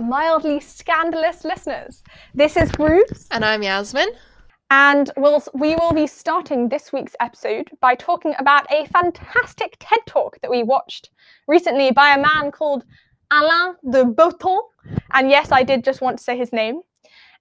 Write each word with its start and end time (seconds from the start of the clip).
mildly 0.00 0.60
scandalous 0.60 1.44
listeners. 1.44 2.02
This 2.34 2.56
is 2.56 2.70
Grooves. 2.72 3.26
And 3.30 3.44
I'm 3.44 3.62
Yasmin. 3.62 4.08
And 4.70 5.10
we'll, 5.16 5.42
we 5.54 5.74
will 5.76 5.92
be 5.92 6.06
starting 6.06 6.68
this 6.68 6.92
week's 6.92 7.14
episode 7.20 7.70
by 7.80 7.94
talking 7.94 8.34
about 8.38 8.66
a 8.72 8.86
fantastic 8.86 9.76
TED 9.78 10.00
talk 10.06 10.40
that 10.40 10.50
we 10.50 10.62
watched 10.62 11.10
recently 11.46 11.92
by 11.92 12.14
a 12.14 12.20
man 12.20 12.50
called 12.50 12.84
Alain 13.30 13.76
de 13.90 14.04
Botton. 14.04 14.58
And 15.12 15.30
yes, 15.30 15.52
I 15.52 15.62
did 15.62 15.84
just 15.84 16.00
want 16.00 16.18
to 16.18 16.24
say 16.24 16.36
his 16.36 16.52
name. 16.52 16.80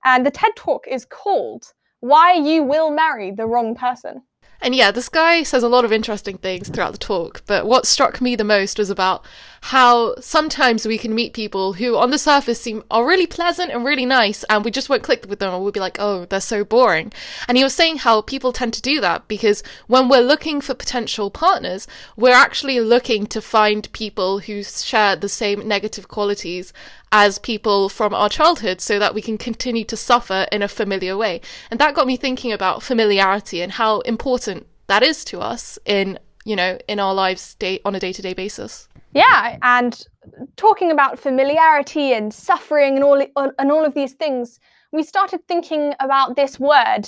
And 0.06 0.26
the 0.26 0.32
TED 0.32 0.52
talk 0.56 0.86
is 0.88 1.06
called 1.06 1.74
Why 2.02 2.34
You 2.34 2.64
Will 2.64 2.92
Marry 2.92 3.32
the 3.32 3.48
Wrong 3.48 3.74
Person. 3.74 4.24
And 4.62 4.74
yeah, 4.74 4.92
this 4.92 5.10
guy 5.10 5.44
says 5.44 5.64
a 5.64 5.68
lot 5.68 5.84
of 5.84 5.92
interesting 5.92 6.38
things 6.38 6.70
throughout 6.70 6.94
the 6.94 6.98
talk, 6.98 7.44
but 7.46 7.66
what 7.66 7.86
struck 7.86 8.22
me 8.22 8.38
the 8.38 8.46
most 8.46 8.78
was 8.78 8.90
about 8.90 9.26
how 9.68 10.14
sometimes 10.20 10.86
we 10.86 10.98
can 10.98 11.16
meet 11.16 11.32
people 11.32 11.72
who 11.72 11.96
on 11.96 12.12
the 12.12 12.18
surface 12.18 12.60
seem 12.60 12.84
are 12.92 13.06
really 13.06 13.26
pleasant 13.26 13.72
and 13.72 13.86
really 13.86 14.06
nice 14.06 14.44
and 14.50 14.66
we 14.66 14.70
just 14.70 14.90
won't 14.90 15.04
click 15.04 15.26
with 15.30 15.40
them 15.40 15.54
and 15.54 15.64
we'll 15.64 15.72
be 15.72 15.80
like, 15.80 15.96
oh, 16.00 16.26
they're 16.26 16.42
so 16.42 16.66
boring. 16.66 17.14
And 17.48 17.58
he 17.58 17.64
was 17.64 17.74
saying 17.74 18.00
how 18.00 18.22
people 18.24 18.52
tend 18.52 18.74
to 18.74 18.82
do 18.82 19.00
that 19.00 19.30
because 19.30 19.64
when 19.88 20.10
we're 20.10 20.20
looking 20.20 20.60
for 20.60 20.74
potential 20.74 21.32
partners, 21.32 21.88
we're 22.18 22.34
actually 22.34 22.82
looking 22.82 23.26
to 23.28 23.42
find 23.42 23.90
people 23.94 24.40
who 24.40 24.64
share 24.64 25.16
the 25.16 25.30
same 25.30 25.66
negative 25.66 26.10
qualities 26.10 26.74
as 27.14 27.40
people 27.40 27.88
from 27.88 28.14
our 28.14 28.28
childhood 28.28 28.82
so 28.82 29.00
that 29.00 29.16
we 29.16 29.22
can 29.22 29.38
continue 29.38 29.86
to 29.86 29.96
suffer 29.96 30.46
in 30.52 30.62
a 30.62 30.68
familiar 30.68 31.16
way. 31.16 31.40
And 31.72 31.80
that 31.80 31.96
got 31.96 32.06
me 32.06 32.18
thinking 32.18 32.52
about 32.52 32.84
familiarity 32.84 33.62
and 33.62 33.72
how 33.72 34.02
important 34.02 34.68
that 34.88 35.04
is 35.04 35.24
to 35.24 35.40
us 35.40 35.80
in, 35.86 36.20
you 36.44 36.58
know, 36.58 36.78
in 36.90 37.00
our 37.00 37.14
lives 37.14 37.56
day- 37.56 37.80
on 37.86 37.96
a 37.96 38.00
day-to-day 38.02 38.34
basis. 38.34 38.90
Yeah, 39.14 39.58
and 39.62 40.08
talking 40.56 40.92
about 40.92 41.20
familiarity 41.20 42.14
and 42.14 42.34
suffering 42.34 42.96
and 42.96 43.04
all 43.04 43.22
uh, 43.36 43.50
and 43.60 43.72
all 43.72 43.86
of 43.86 43.94
these 43.94 44.14
things, 44.14 44.60
we 44.92 45.04
started 45.04 45.48
thinking 45.48 45.94
about 46.00 46.36
this 46.36 46.60
word 46.60 47.04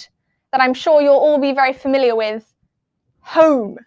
that 0.51 0.61
I'm 0.61 0.73
sure 0.73 1.01
you'll 1.01 1.13
all 1.13 1.39
be 1.39 1.51
very 1.51 1.73
familiar 1.73 2.15
with, 2.15 2.53
home. 3.21 3.77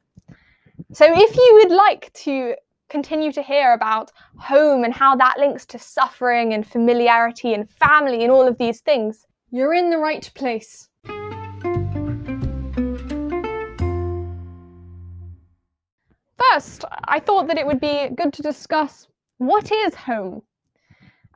So 0.92 1.04
if 1.08 1.36
you 1.36 1.60
would 1.62 1.74
like 1.74 2.12
to 2.24 2.54
continue 2.88 3.32
to 3.32 3.42
hear 3.42 3.72
about 3.72 4.10
home 4.38 4.82
and 4.84 4.92
how 4.92 5.14
that 5.16 5.38
links 5.38 5.66
to 5.66 5.78
suffering 5.78 6.54
and 6.54 6.66
familiarity 6.66 7.54
and 7.54 7.68
family 7.70 8.22
and 8.22 8.32
all 8.32 8.48
of 8.48 8.58
these 8.58 8.80
things, 8.80 9.26
you're 9.50 9.74
in 9.74 9.90
the 9.90 9.98
right 9.98 10.28
place. 10.34 10.87
First, 16.52 16.84
I 17.04 17.20
thought 17.20 17.48
that 17.48 17.58
it 17.58 17.66
would 17.66 17.80
be 17.80 18.08
good 18.14 18.32
to 18.34 18.42
discuss 18.42 19.08
what 19.38 19.70
is 19.70 19.94
home. 19.94 20.42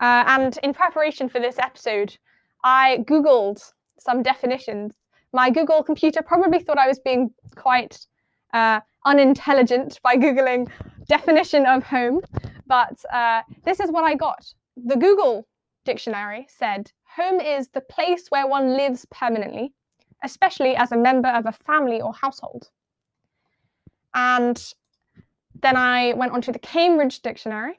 Uh, 0.00 0.24
and 0.26 0.58
in 0.62 0.72
preparation 0.72 1.28
for 1.28 1.40
this 1.40 1.58
episode, 1.58 2.16
I 2.64 3.04
Googled 3.08 3.60
some 3.98 4.22
definitions. 4.22 4.94
My 5.32 5.50
Google 5.50 5.82
computer 5.82 6.22
probably 6.22 6.60
thought 6.60 6.78
I 6.78 6.88
was 6.88 6.98
being 6.98 7.30
quite 7.56 8.06
uh, 8.54 8.80
unintelligent 9.04 10.00
by 10.02 10.16
Googling 10.16 10.70
definition 11.08 11.66
of 11.66 11.82
home, 11.82 12.20
but 12.66 13.04
uh, 13.12 13.42
this 13.64 13.80
is 13.80 13.90
what 13.90 14.04
I 14.04 14.14
got. 14.14 14.44
The 14.76 14.96
Google 14.96 15.46
dictionary 15.84 16.46
said 16.48 16.90
home 17.16 17.40
is 17.40 17.68
the 17.68 17.80
place 17.80 18.28
where 18.28 18.46
one 18.46 18.76
lives 18.76 19.06
permanently, 19.10 19.72
especially 20.22 20.74
as 20.76 20.92
a 20.92 20.96
member 20.96 21.28
of 21.28 21.46
a 21.46 21.52
family 21.52 22.00
or 22.00 22.14
household. 22.14 22.70
And 24.14 24.62
then 25.62 25.76
I 25.76 26.12
went 26.14 26.32
onto 26.32 26.52
the 26.52 26.58
Cambridge 26.58 27.20
Dictionary, 27.20 27.78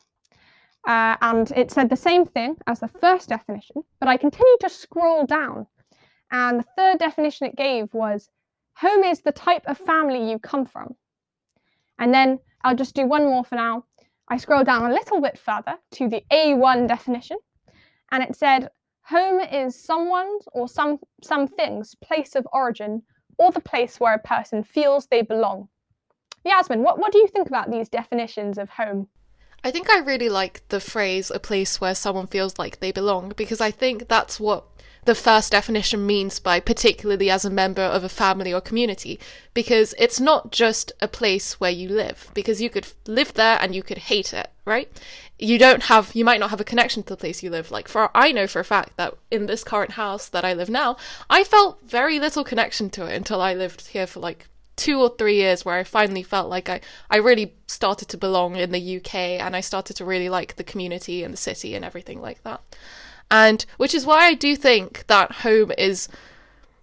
uh, 0.88 1.16
and 1.22 1.52
it 1.52 1.72
said 1.72 1.90
the 1.90 1.96
same 1.96 2.26
thing 2.26 2.58
as 2.68 2.80
the 2.80 2.88
first 2.88 3.30
definition, 3.30 3.84
but 4.00 4.10
I 4.10 4.18
continued 4.18 4.60
to 4.62 4.70
scroll 4.70 5.26
down. 5.26 5.68
And 6.32 6.60
the 6.60 6.66
third 6.76 7.00
definition 7.00 7.48
it 7.48 7.56
gave 7.56 7.94
was 7.94 8.30
home 8.78 9.04
is 9.04 9.22
the 9.22 9.32
type 9.32 9.64
of 9.68 9.78
family 9.78 10.30
you 10.30 10.40
come 10.40 10.66
from. 10.66 10.96
And 12.00 12.14
then 12.14 12.40
I'll 12.64 12.76
just 12.76 12.96
do 12.96 13.06
one 13.06 13.26
more 13.26 13.44
for 13.44 13.56
now. 13.56 13.86
I 14.30 14.38
scroll 14.38 14.64
down 14.64 14.90
a 14.90 14.94
little 14.94 15.22
bit 15.22 15.38
further 15.38 15.76
to 15.92 16.10
the 16.10 16.24
A1 16.32 16.88
definition, 16.88 17.38
and 18.12 18.24
it 18.24 18.36
said 18.36 18.70
home 19.04 19.42
is 19.42 19.82
someone's 19.84 20.46
or 20.54 20.68
some 20.68 21.00
something's 21.22 21.96
place 21.96 22.36
of 22.36 22.48
origin 22.54 23.04
or 23.38 23.52
the 23.52 23.60
place 23.60 24.00
where 24.00 24.14
a 24.14 24.20
person 24.20 24.64
feels 24.64 25.08
they 25.08 25.22
belong. 25.22 25.68
Yasmin, 26.44 26.84
what, 26.84 27.00
what 27.00 27.12
do 27.12 27.20
you 27.20 27.28
think 27.28 27.48
about 27.48 27.72
these 27.72 27.90
definitions 27.90 28.58
of 28.58 28.70
home? 28.70 29.08
I 29.64 29.72
think 29.72 29.90
I 29.90 30.00
really 30.00 30.28
like 30.28 30.68
the 30.68 30.82
phrase 30.82 31.32
a 31.32 31.40
place 31.40 31.80
where 31.80 31.96
someone 31.96 32.28
feels 32.28 32.60
like 32.60 32.80
they 32.80 32.92
belong 32.92 33.34
because 33.38 33.62
I 33.62 33.72
think 33.72 34.10
that's 34.10 34.40
what 34.40 34.66
the 35.06 35.16
first 35.16 35.52
definition 35.52 36.06
means 36.06 36.40
by 36.40 36.60
particularly 36.60 37.30
as 37.30 37.46
a 37.46 37.50
member 37.50 37.82
of 37.82 38.04
a 38.04 38.10
family 38.10 38.54
or 38.54 38.62
community 38.62 39.20
because 39.54 39.94
it's 39.98 40.20
not 40.20 40.52
just 40.52 40.92
a 41.02 41.08
place 41.08 41.60
where 41.60 41.72
you 41.72 41.90
live 41.90 42.30
because 42.34 42.62
you 42.62 42.70
could 42.70 42.88
live 43.06 43.34
there 43.34 43.58
and 43.62 43.76
you 43.76 43.84
could 43.84 43.98
hate 43.98 44.34
it 44.34 44.50
right 44.66 44.90
you 45.38 45.58
don't 45.58 45.84
have 45.84 46.12
you 46.14 46.24
might 46.24 46.40
not 46.40 46.50
have 46.50 46.62
a 46.62 46.66
connection 46.66 47.04
to 47.04 47.10
the 47.10 47.18
place 47.18 47.44
you 47.44 47.50
live 47.50 47.70
like 47.70 47.88
for 47.88 48.10
i 48.16 48.32
know 48.32 48.48
for 48.48 48.60
a 48.60 48.66
fact 48.66 48.96
that 48.96 49.14
in 49.30 49.46
this 49.46 49.64
current 49.64 49.92
house 49.92 50.30
that 50.30 50.46
i 50.46 50.54
live 50.54 50.70
now 50.70 50.96
i 51.30 51.44
felt 51.44 51.82
very 51.84 52.18
little 52.18 52.44
connection 52.44 52.90
to 52.90 53.06
it 53.06 53.14
until 53.14 53.42
i 53.42 53.54
lived 53.54 53.88
here 53.88 54.08
for 54.08 54.22
like 54.22 54.48
two 54.76 55.00
or 55.00 55.10
three 55.18 55.36
years 55.36 55.64
where 55.64 55.76
I 55.76 55.84
finally 55.84 56.24
felt 56.24 56.50
like 56.50 56.70
I, 56.70 56.82
I 57.10 57.18
really 57.18 57.54
started 57.68 58.10
to 58.10 58.18
belong 58.18 58.56
in 58.56 58.72
the 58.72 58.98
UK 58.98 59.16
and 59.16 59.56
I 59.56 59.62
started 59.62 59.96
to 59.98 60.06
really 60.06 60.30
like 60.30 60.56
the 60.56 60.64
community 60.64 61.24
and 61.24 61.34
the 61.34 61.38
city 61.38 61.76
and 61.76 61.86
everything 61.86 62.22
like 62.22 62.44
that. 62.44 62.62
And 63.30 63.66
which 63.78 63.94
is 63.94 64.06
why 64.06 64.26
I 64.26 64.34
do 64.34 64.56
think 64.56 65.06
that 65.08 65.32
home 65.32 65.72
is 65.78 66.08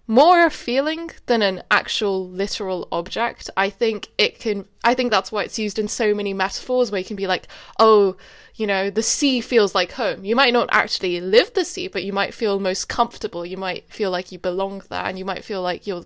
more 0.07 0.45
a 0.45 0.49
feeling 0.49 1.09
than 1.27 1.41
an 1.41 1.63
actual 1.71 2.27
literal 2.27 2.87
object. 2.91 3.49
I 3.55 3.69
think 3.69 4.09
it 4.17 4.39
can 4.39 4.65
I 4.83 4.93
think 4.93 5.11
that's 5.11 5.31
why 5.31 5.43
it's 5.43 5.59
used 5.59 5.79
in 5.79 5.87
so 5.87 6.13
many 6.13 6.33
metaphors 6.33 6.91
where 6.91 6.99
you 6.99 7.05
can 7.05 7.15
be 7.15 7.27
like, 7.27 7.47
oh, 7.79 8.17
you 8.55 8.67
know, 8.67 8.89
the 8.89 9.03
sea 9.03 9.39
feels 9.41 9.73
like 9.73 9.93
home. 9.93 10.25
You 10.25 10.35
might 10.35 10.53
not 10.53 10.69
actually 10.71 11.21
live 11.21 11.53
the 11.53 11.63
sea, 11.63 11.87
but 11.87 12.03
you 12.03 12.11
might 12.13 12.33
feel 12.33 12.59
most 12.59 12.89
comfortable. 12.89 13.45
You 13.45 13.57
might 13.57 13.89
feel 13.89 14.11
like 14.11 14.31
you 14.31 14.39
belong 14.39 14.83
there 14.89 15.05
and 15.05 15.17
you 15.17 15.23
might 15.23 15.45
feel 15.45 15.61
like 15.61 15.87
you're, 15.87 16.03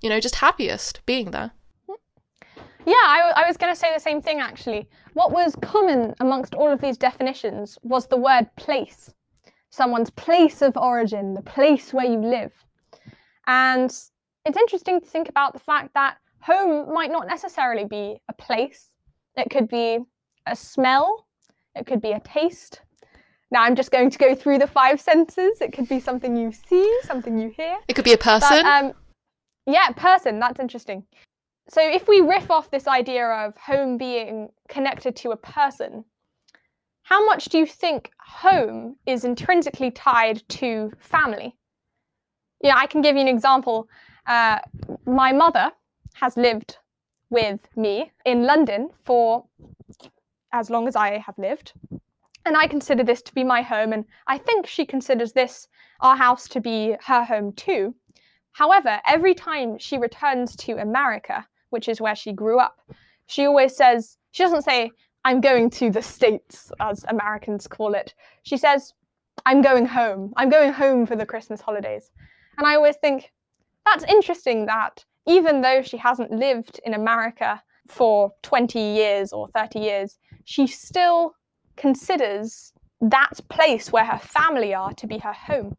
you 0.00 0.08
know, 0.08 0.20
just 0.20 0.36
happiest 0.36 1.04
being 1.06 1.30
there. 1.30 1.52
Yeah, 2.84 2.94
I, 2.94 3.32
I 3.36 3.48
was 3.48 3.56
going 3.56 3.72
to 3.72 3.78
say 3.78 3.92
the 3.92 4.00
same 4.00 4.22
thing 4.22 4.38
actually. 4.38 4.88
What 5.14 5.32
was 5.32 5.56
common 5.60 6.14
amongst 6.20 6.54
all 6.54 6.70
of 6.70 6.80
these 6.80 6.96
definitions 6.96 7.78
was 7.82 8.06
the 8.06 8.16
word 8.16 8.48
place 8.56 9.12
someone's 9.76 10.10
place 10.10 10.62
of 10.62 10.76
origin, 10.76 11.34
the 11.34 11.42
place 11.42 11.92
where 11.92 12.06
you 12.06 12.18
live. 12.18 12.52
And 13.46 13.90
it's 13.90 14.56
interesting 14.56 15.00
to 15.00 15.06
think 15.06 15.28
about 15.28 15.52
the 15.52 15.58
fact 15.58 15.92
that 15.94 16.16
home 16.40 16.92
might 16.92 17.10
not 17.10 17.26
necessarily 17.26 17.84
be 17.84 18.16
a 18.28 18.32
place, 18.32 18.92
it 19.36 19.50
could 19.50 19.68
be 19.68 19.98
a 20.46 20.56
smell, 20.56 21.26
it 21.74 21.86
could 21.86 22.00
be 22.00 22.12
a 22.12 22.20
taste. 22.20 22.80
Now 23.50 23.62
I'm 23.62 23.76
just 23.76 23.90
going 23.90 24.10
to 24.10 24.18
go 24.18 24.34
through 24.34 24.58
the 24.58 24.66
five 24.66 25.00
senses. 25.00 25.60
It 25.60 25.72
could 25.72 25.88
be 25.88 26.00
something 26.00 26.36
you 26.36 26.52
see, 26.52 26.98
something 27.02 27.38
you 27.38 27.50
hear. 27.50 27.76
It 27.86 27.94
could 27.94 28.04
be 28.04 28.12
a 28.12 28.18
person. 28.18 28.62
But, 28.62 28.64
um, 28.64 28.92
yeah, 29.66 29.90
person. 29.90 30.38
That's 30.38 30.60
interesting. 30.60 31.04
So 31.68 31.80
if 31.82 32.06
we 32.06 32.20
riff 32.20 32.50
off 32.50 32.70
this 32.70 32.86
idea 32.86 33.26
of 33.26 33.56
home 33.56 33.98
being 33.98 34.48
connected 34.68 35.16
to 35.16 35.32
a 35.32 35.36
person, 35.36 36.04
how 37.02 37.24
much 37.24 37.46
do 37.46 37.58
you 37.58 37.66
think 37.66 38.10
home 38.18 38.96
is 39.06 39.24
intrinsically 39.24 39.90
tied 39.90 40.42
to 40.48 40.92
family? 40.98 41.56
Yeah, 42.62 42.76
I 42.76 42.86
can 42.86 43.02
give 43.02 43.16
you 43.16 43.22
an 43.22 43.28
example. 43.28 43.88
Uh, 44.26 44.58
my 45.06 45.32
mother 45.32 45.70
has 46.14 46.36
lived 46.36 46.78
with 47.30 47.60
me 47.76 48.12
in 48.24 48.44
London 48.44 48.90
for 49.04 49.44
as 50.52 50.70
long 50.70 50.88
as 50.88 50.96
I 50.96 51.18
have 51.18 51.36
lived. 51.38 51.72
And 52.44 52.56
I 52.56 52.68
consider 52.68 53.02
this 53.02 53.22
to 53.22 53.34
be 53.34 53.42
my 53.42 53.62
home, 53.62 53.92
and 53.92 54.04
I 54.28 54.38
think 54.38 54.68
she 54.68 54.86
considers 54.86 55.32
this, 55.32 55.66
our 56.00 56.16
house, 56.16 56.46
to 56.48 56.60
be 56.60 56.96
her 57.06 57.24
home 57.24 57.52
too. 57.52 57.94
However, 58.56 59.02
every 59.06 59.34
time 59.34 59.76
she 59.76 59.98
returns 59.98 60.56
to 60.56 60.78
America, 60.78 61.46
which 61.68 61.90
is 61.90 62.00
where 62.00 62.16
she 62.16 62.32
grew 62.32 62.58
up, 62.58 62.80
she 63.26 63.44
always 63.44 63.76
says, 63.76 64.16
she 64.30 64.42
doesn't 64.42 64.62
say, 64.62 64.92
I'm 65.26 65.42
going 65.42 65.68
to 65.72 65.90
the 65.90 66.00
States, 66.00 66.72
as 66.80 67.04
Americans 67.08 67.66
call 67.66 67.92
it. 67.92 68.14
She 68.44 68.56
says, 68.56 68.94
I'm 69.44 69.60
going 69.60 69.84
home. 69.84 70.32
I'm 70.38 70.48
going 70.48 70.72
home 70.72 71.04
for 71.04 71.16
the 71.16 71.26
Christmas 71.26 71.60
holidays. 71.60 72.10
And 72.56 72.66
I 72.66 72.76
always 72.76 72.96
think, 72.96 73.30
that's 73.84 74.04
interesting 74.04 74.64
that 74.64 75.04
even 75.26 75.60
though 75.60 75.82
she 75.82 75.98
hasn't 75.98 76.30
lived 76.30 76.80
in 76.86 76.94
America 76.94 77.62
for 77.86 78.32
20 78.40 78.80
years 78.80 79.34
or 79.34 79.48
30 79.48 79.80
years, 79.80 80.18
she 80.44 80.66
still 80.66 81.34
considers 81.76 82.72
that 83.02 83.38
place 83.50 83.92
where 83.92 84.06
her 84.06 84.18
family 84.18 84.72
are 84.72 84.94
to 84.94 85.06
be 85.06 85.18
her 85.18 85.34
home. 85.34 85.76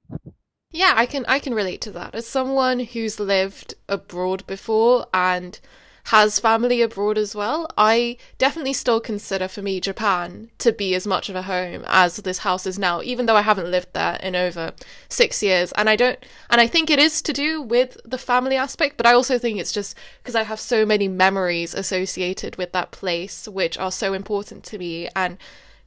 Yeah, 0.72 0.94
I 0.96 1.06
can 1.06 1.26
I 1.28 1.40
can 1.40 1.54
relate 1.54 1.82
to 1.82 1.92
that. 1.92 2.14
As 2.14 2.28
someone 2.28 2.80
who's 2.82 3.20
lived 3.20 3.74
abroad 3.90 4.46
before 4.48 5.08
and 5.14 5.60
has 6.06 6.40
family 6.40 6.82
abroad 6.82 7.18
as 7.18 7.36
well, 7.36 7.68
I 7.78 8.18
definitely 8.38 8.74
still 8.74 9.00
consider 9.02 9.48
for 9.48 9.62
me 9.62 9.82
Japan 9.82 10.50
to 10.60 10.72
be 10.72 10.96
as 10.96 11.06
much 11.08 11.30
of 11.30 11.36
a 11.36 11.42
home 11.42 11.84
as 11.88 12.18
this 12.18 12.40
house 12.40 12.66
is 12.66 12.80
now, 12.80 13.02
even 13.02 13.26
though 13.26 13.36
I 13.36 13.42
haven't 13.42 13.72
lived 13.72 13.92
there 13.94 14.18
in 14.24 14.36
over 14.36 14.74
six 15.10 15.44
years. 15.44 15.74
And 15.74 15.90
I 15.90 15.96
don't, 15.98 16.20
and 16.50 16.62
I 16.62 16.68
think 16.68 16.90
it 16.90 17.00
is 17.00 17.22
to 17.24 17.34
do 17.34 17.62
with 17.62 17.98
the 18.06 18.18
family 18.18 18.56
aspect, 18.56 18.96
but 18.96 19.06
I 19.06 19.14
also 19.14 19.38
think 19.38 19.60
it's 19.60 19.74
just 19.74 19.98
because 20.22 20.36
I 20.36 20.44
have 20.44 20.60
so 20.62 20.86
many 20.86 21.10
memories 21.10 21.74
associated 21.74 22.56
with 22.56 22.72
that 22.72 22.92
place, 22.92 23.48
which 23.48 23.78
are 23.78 23.92
so 23.92 24.14
important 24.14 24.64
to 24.66 24.78
me, 24.78 25.10
and 25.16 25.38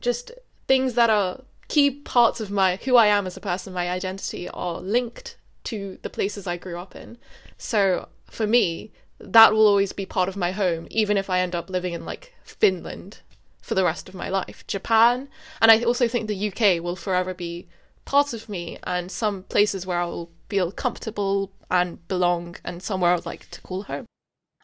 just 0.03 0.33
things 0.69 0.95
that 0.95 1.09
are 1.09 1.41
key 1.71 1.91
parts 1.91 2.41
of 2.41 2.51
my 2.51 2.77
who 2.77 2.97
I 2.97 3.07
am 3.07 3.27
as 3.27 3.37
a 3.37 3.41
person, 3.41 3.73
my 3.73 3.89
identity 3.89 4.49
are 4.49 4.81
linked 4.81 5.37
to 5.65 5.99
the 6.03 6.11
places 6.11 6.47
I 6.47 6.57
grew 6.57 6.79
up 6.79 6.97
in. 6.97 7.17
So 7.57 8.09
for 8.25 8.47
me, 8.47 8.93
that 9.19 9.53
will 9.53 9.67
always 9.67 9.93
be 9.93 10.05
part 10.05 10.29
of 10.29 10.37
my 10.37 10.51
home, 10.51 10.89
even 10.91 11.17
if 11.17 11.31
I 11.31 11.41
end 11.41 11.55
up 11.55 11.71
living 11.71 11.93
in 11.93 12.05
like 12.05 12.35
Finland 12.43 13.21
for 13.63 13.75
the 13.75 13.85
rest 13.85 14.09
of 14.09 14.15
my 14.15 14.29
life. 14.29 14.67
Japan, 14.67 15.29
and 15.63 15.71
I 15.71 15.83
also 15.83 16.09
think 16.09 16.27
the 16.27 16.49
UK 16.49 16.83
will 16.83 16.97
forever 16.97 17.35
be 17.35 17.69
part 18.05 18.33
of 18.33 18.49
me 18.49 18.79
and 18.83 19.11
some 19.11 19.45
places 19.45 19.87
where 19.87 20.01
I 20.01 20.07
will 20.07 20.31
feel 20.49 20.73
comfortable 20.73 21.53
and 21.71 22.07
belong 22.09 22.57
and 22.65 22.83
somewhere 22.83 23.15
I'd 23.15 23.27
like 23.27 23.49
to 23.51 23.61
call 23.61 23.83
home. 23.83 24.07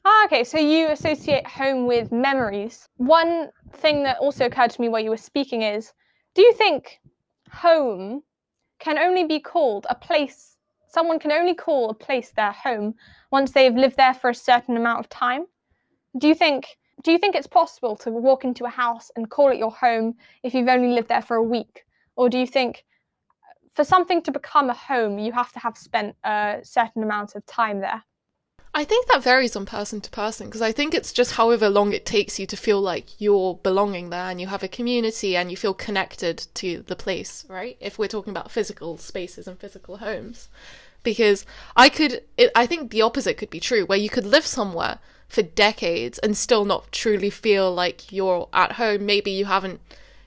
Ah, 0.04 0.24
okay, 0.24 0.42
so 0.42 0.58
you 0.58 0.88
associate 0.88 1.46
home 1.46 1.86
with 1.86 2.10
memories. 2.10 2.88
One 2.96 3.50
thing 3.72 4.02
that 4.02 4.18
also 4.18 4.46
occurred 4.46 4.70
to 4.70 4.80
me 4.80 4.88
while 4.88 5.02
you 5.02 5.10
were 5.10 5.16
speaking 5.16 5.62
is 5.62 5.92
do 6.36 6.42
you 6.42 6.52
think 6.52 7.00
home 7.50 8.22
can 8.78 8.98
only 8.98 9.24
be 9.24 9.40
called 9.40 9.86
a 9.90 9.94
place 9.94 10.56
someone 10.96 11.18
can 11.18 11.30
only 11.30 11.54
call 11.54 11.90
a 11.90 11.94
place 11.94 12.30
their 12.30 12.52
home 12.52 12.94
once 13.30 13.52
they've 13.52 13.74
lived 13.74 13.98
there 13.98 14.14
for 14.14 14.30
a 14.30 14.34
certain 14.34 14.78
amount 14.78 14.98
of 14.98 15.08
time. 15.10 15.44
Do 16.16 16.26
you 16.26 16.34
think 16.34 16.78
do 17.04 17.12
you 17.12 17.18
think 17.18 17.34
it's 17.34 17.46
possible 17.46 17.94
to 17.96 18.10
walk 18.10 18.44
into 18.44 18.64
a 18.64 18.70
house 18.70 19.10
and 19.14 19.28
call 19.28 19.48
it 19.52 19.58
your 19.58 19.70
home 19.70 20.14
if 20.42 20.54
you've 20.54 20.68
only 20.76 20.88
lived 20.88 21.08
there 21.08 21.20
for 21.20 21.36
a 21.36 21.42
week? 21.42 21.84
Or 22.16 22.30
do 22.30 22.38
you 22.38 22.46
think 22.46 22.84
uh, 23.44 23.68
for 23.74 23.84
something 23.84 24.22
to 24.22 24.32
become 24.32 24.70
a 24.70 24.74
home, 24.74 25.18
you 25.18 25.32
have 25.32 25.52
to 25.52 25.58
have 25.58 25.76
spent 25.76 26.16
a 26.24 26.60
certain 26.62 27.02
amount 27.02 27.34
of 27.34 27.44
time 27.44 27.80
there? 27.80 28.02
I 28.76 28.84
think 28.84 29.08
that 29.08 29.22
varies 29.22 29.56
on 29.56 29.64
person 29.64 30.02
to 30.02 30.10
person 30.10 30.48
because 30.48 30.60
I 30.60 30.70
think 30.70 30.92
it's 30.92 31.10
just 31.10 31.32
however 31.32 31.70
long 31.70 31.94
it 31.94 32.04
takes 32.04 32.38
you 32.38 32.44
to 32.48 32.58
feel 32.58 32.78
like 32.78 33.18
you're 33.18 33.54
belonging 33.62 34.10
there 34.10 34.28
and 34.28 34.38
you 34.38 34.48
have 34.48 34.62
a 34.62 34.68
community 34.68 35.34
and 35.34 35.50
you 35.50 35.56
feel 35.56 35.72
connected 35.72 36.46
to 36.56 36.84
the 36.86 36.94
place, 36.94 37.46
right? 37.48 37.78
If 37.80 37.98
we're 37.98 38.06
talking 38.06 38.32
about 38.32 38.50
physical 38.50 38.98
spaces 38.98 39.48
and 39.48 39.58
physical 39.58 39.96
homes. 39.96 40.50
Because 41.02 41.46
I 41.74 41.88
could, 41.88 42.22
it, 42.36 42.52
I 42.54 42.66
think 42.66 42.90
the 42.90 43.00
opposite 43.00 43.38
could 43.38 43.48
be 43.48 43.60
true, 43.60 43.86
where 43.86 43.96
you 43.96 44.10
could 44.10 44.26
live 44.26 44.44
somewhere 44.44 44.98
for 45.26 45.40
decades 45.40 46.18
and 46.18 46.36
still 46.36 46.66
not 46.66 46.92
truly 46.92 47.30
feel 47.30 47.72
like 47.72 48.12
you're 48.12 48.46
at 48.52 48.72
home. 48.72 49.06
Maybe 49.06 49.30
you 49.30 49.46
haven't, 49.46 49.80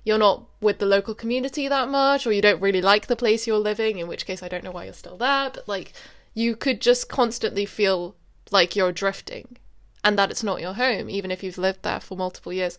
you're 0.03 0.17
not 0.17 0.45
with 0.59 0.79
the 0.79 0.87
local 0.87 1.13
community 1.13 1.67
that 1.67 1.89
much, 1.89 2.25
or 2.25 2.31
you 2.31 2.41
don't 2.41 2.63
really 2.63 2.81
like 2.81 3.05
the 3.05 3.15
place 3.15 3.45
you're 3.45 3.57
living, 3.57 3.99
in 3.99 4.07
which 4.07 4.25
case 4.25 4.41
I 4.41 4.47
don't 4.47 4.63
know 4.63 4.71
why 4.71 4.85
you're 4.85 4.93
still 4.93 5.17
there, 5.17 5.51
but 5.53 5.67
like, 5.67 5.93
you 6.33 6.55
could 6.55 6.79
just 6.79 7.09
constantly 7.09 7.65
feel 7.65 8.15
like 8.51 8.75
you're 8.75 8.91
drifting 8.91 9.57
and 10.03 10.17
that 10.17 10.31
it's 10.31 10.43
not 10.43 10.61
your 10.61 10.73
home, 10.73 11.09
even 11.09 11.31
if 11.31 11.43
you've 11.43 11.57
lived 11.57 11.83
there 11.83 11.99
for 11.99 12.17
multiple 12.17 12.53
years. 12.53 12.77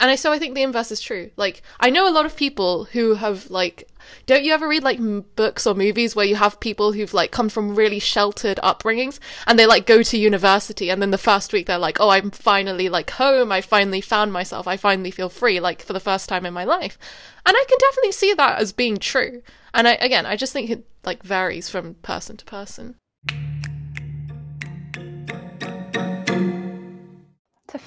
And 0.00 0.10
I, 0.10 0.14
so 0.14 0.32
I 0.32 0.38
think 0.38 0.54
the 0.54 0.62
inverse 0.62 0.90
is 0.90 1.02
true. 1.02 1.30
Like, 1.36 1.62
I 1.78 1.90
know 1.90 2.08
a 2.08 2.10
lot 2.10 2.24
of 2.24 2.34
people 2.34 2.84
who 2.84 3.14
have, 3.14 3.50
like, 3.50 3.90
don't 4.24 4.42
you 4.42 4.54
ever 4.54 4.66
read, 4.66 4.82
like, 4.82 4.98
m- 4.98 5.26
books 5.36 5.66
or 5.66 5.74
movies 5.74 6.16
where 6.16 6.24
you 6.24 6.34
have 6.36 6.60
people 6.60 6.92
who've, 6.92 7.12
like, 7.12 7.30
come 7.30 7.50
from 7.50 7.74
really 7.74 7.98
sheltered 7.98 8.58
upbringings 8.62 9.18
and 9.46 9.58
they, 9.58 9.66
like, 9.66 9.84
go 9.84 10.02
to 10.02 10.16
university 10.16 10.88
and 10.88 11.02
then 11.02 11.10
the 11.10 11.18
first 11.18 11.52
week 11.52 11.66
they're 11.66 11.76
like, 11.76 12.00
oh, 12.00 12.08
I'm 12.08 12.30
finally, 12.30 12.88
like, 12.88 13.10
home. 13.10 13.52
I 13.52 13.60
finally 13.60 14.00
found 14.00 14.32
myself. 14.32 14.66
I 14.66 14.78
finally 14.78 15.10
feel 15.10 15.28
free, 15.28 15.60
like, 15.60 15.82
for 15.82 15.92
the 15.92 16.00
first 16.00 16.26
time 16.26 16.46
in 16.46 16.54
my 16.54 16.64
life. 16.64 16.98
And 17.44 17.54
I 17.54 17.64
can 17.68 17.78
definitely 17.78 18.12
see 18.12 18.32
that 18.32 18.60
as 18.60 18.72
being 18.72 18.96
true. 18.96 19.42
And 19.74 19.86
I, 19.86 19.96
again, 19.96 20.24
I 20.24 20.36
just 20.36 20.54
think 20.54 20.70
it, 20.70 20.86
like, 21.04 21.22
varies 21.22 21.68
from 21.68 21.96
person 21.96 22.38
to 22.38 22.46
person. 22.46 22.96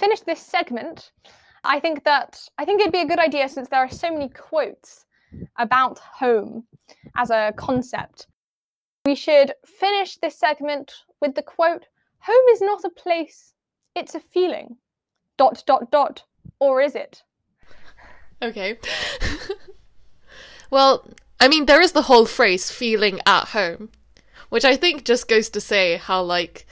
Finish 0.06 0.22
this 0.22 0.40
segment, 0.40 1.12
I 1.64 1.80
think 1.80 2.04
that 2.04 2.40
I 2.60 2.66
think 2.66 2.80
it'd 2.80 2.94
be 2.94 3.02
a 3.02 3.08
good 3.08 3.18
idea 3.20 3.50
since 3.50 3.70
there 3.70 3.80
are 3.80 3.90
so 3.90 4.12
many 4.12 4.30
quotes 4.30 5.06
about 5.58 5.98
home 5.98 6.66
as 7.18 7.32
a 7.32 7.54
concept. 7.58 8.28
We 9.06 9.16
should 9.16 9.54
finish 9.66 10.18
this 10.18 10.38
segment 10.38 10.94
with 11.22 11.34
the 11.34 11.42
quote 11.42 11.88
Home 12.20 12.48
is 12.52 12.62
not 12.62 12.86
a 12.86 12.90
place, 12.90 13.54
it's 13.96 14.14
a 14.14 14.20
feeling. 14.20 14.78
Dot, 15.38 15.64
dot, 15.66 15.90
dot. 15.90 16.24
Or 16.60 16.82
is 16.82 16.94
it? 16.94 17.24
Okay. 18.44 18.78
well, 20.70 21.10
I 21.40 21.48
mean, 21.48 21.66
there 21.66 21.82
is 21.82 21.94
the 21.94 22.04
whole 22.04 22.28
phrase 22.28 22.70
feeling 22.70 23.20
at 23.26 23.46
home, 23.50 23.90
which 24.50 24.66
I 24.66 24.76
think 24.76 25.04
just 25.04 25.28
goes 25.28 25.50
to 25.50 25.60
say 25.60 25.98
how, 25.98 26.22
like, 26.22 26.68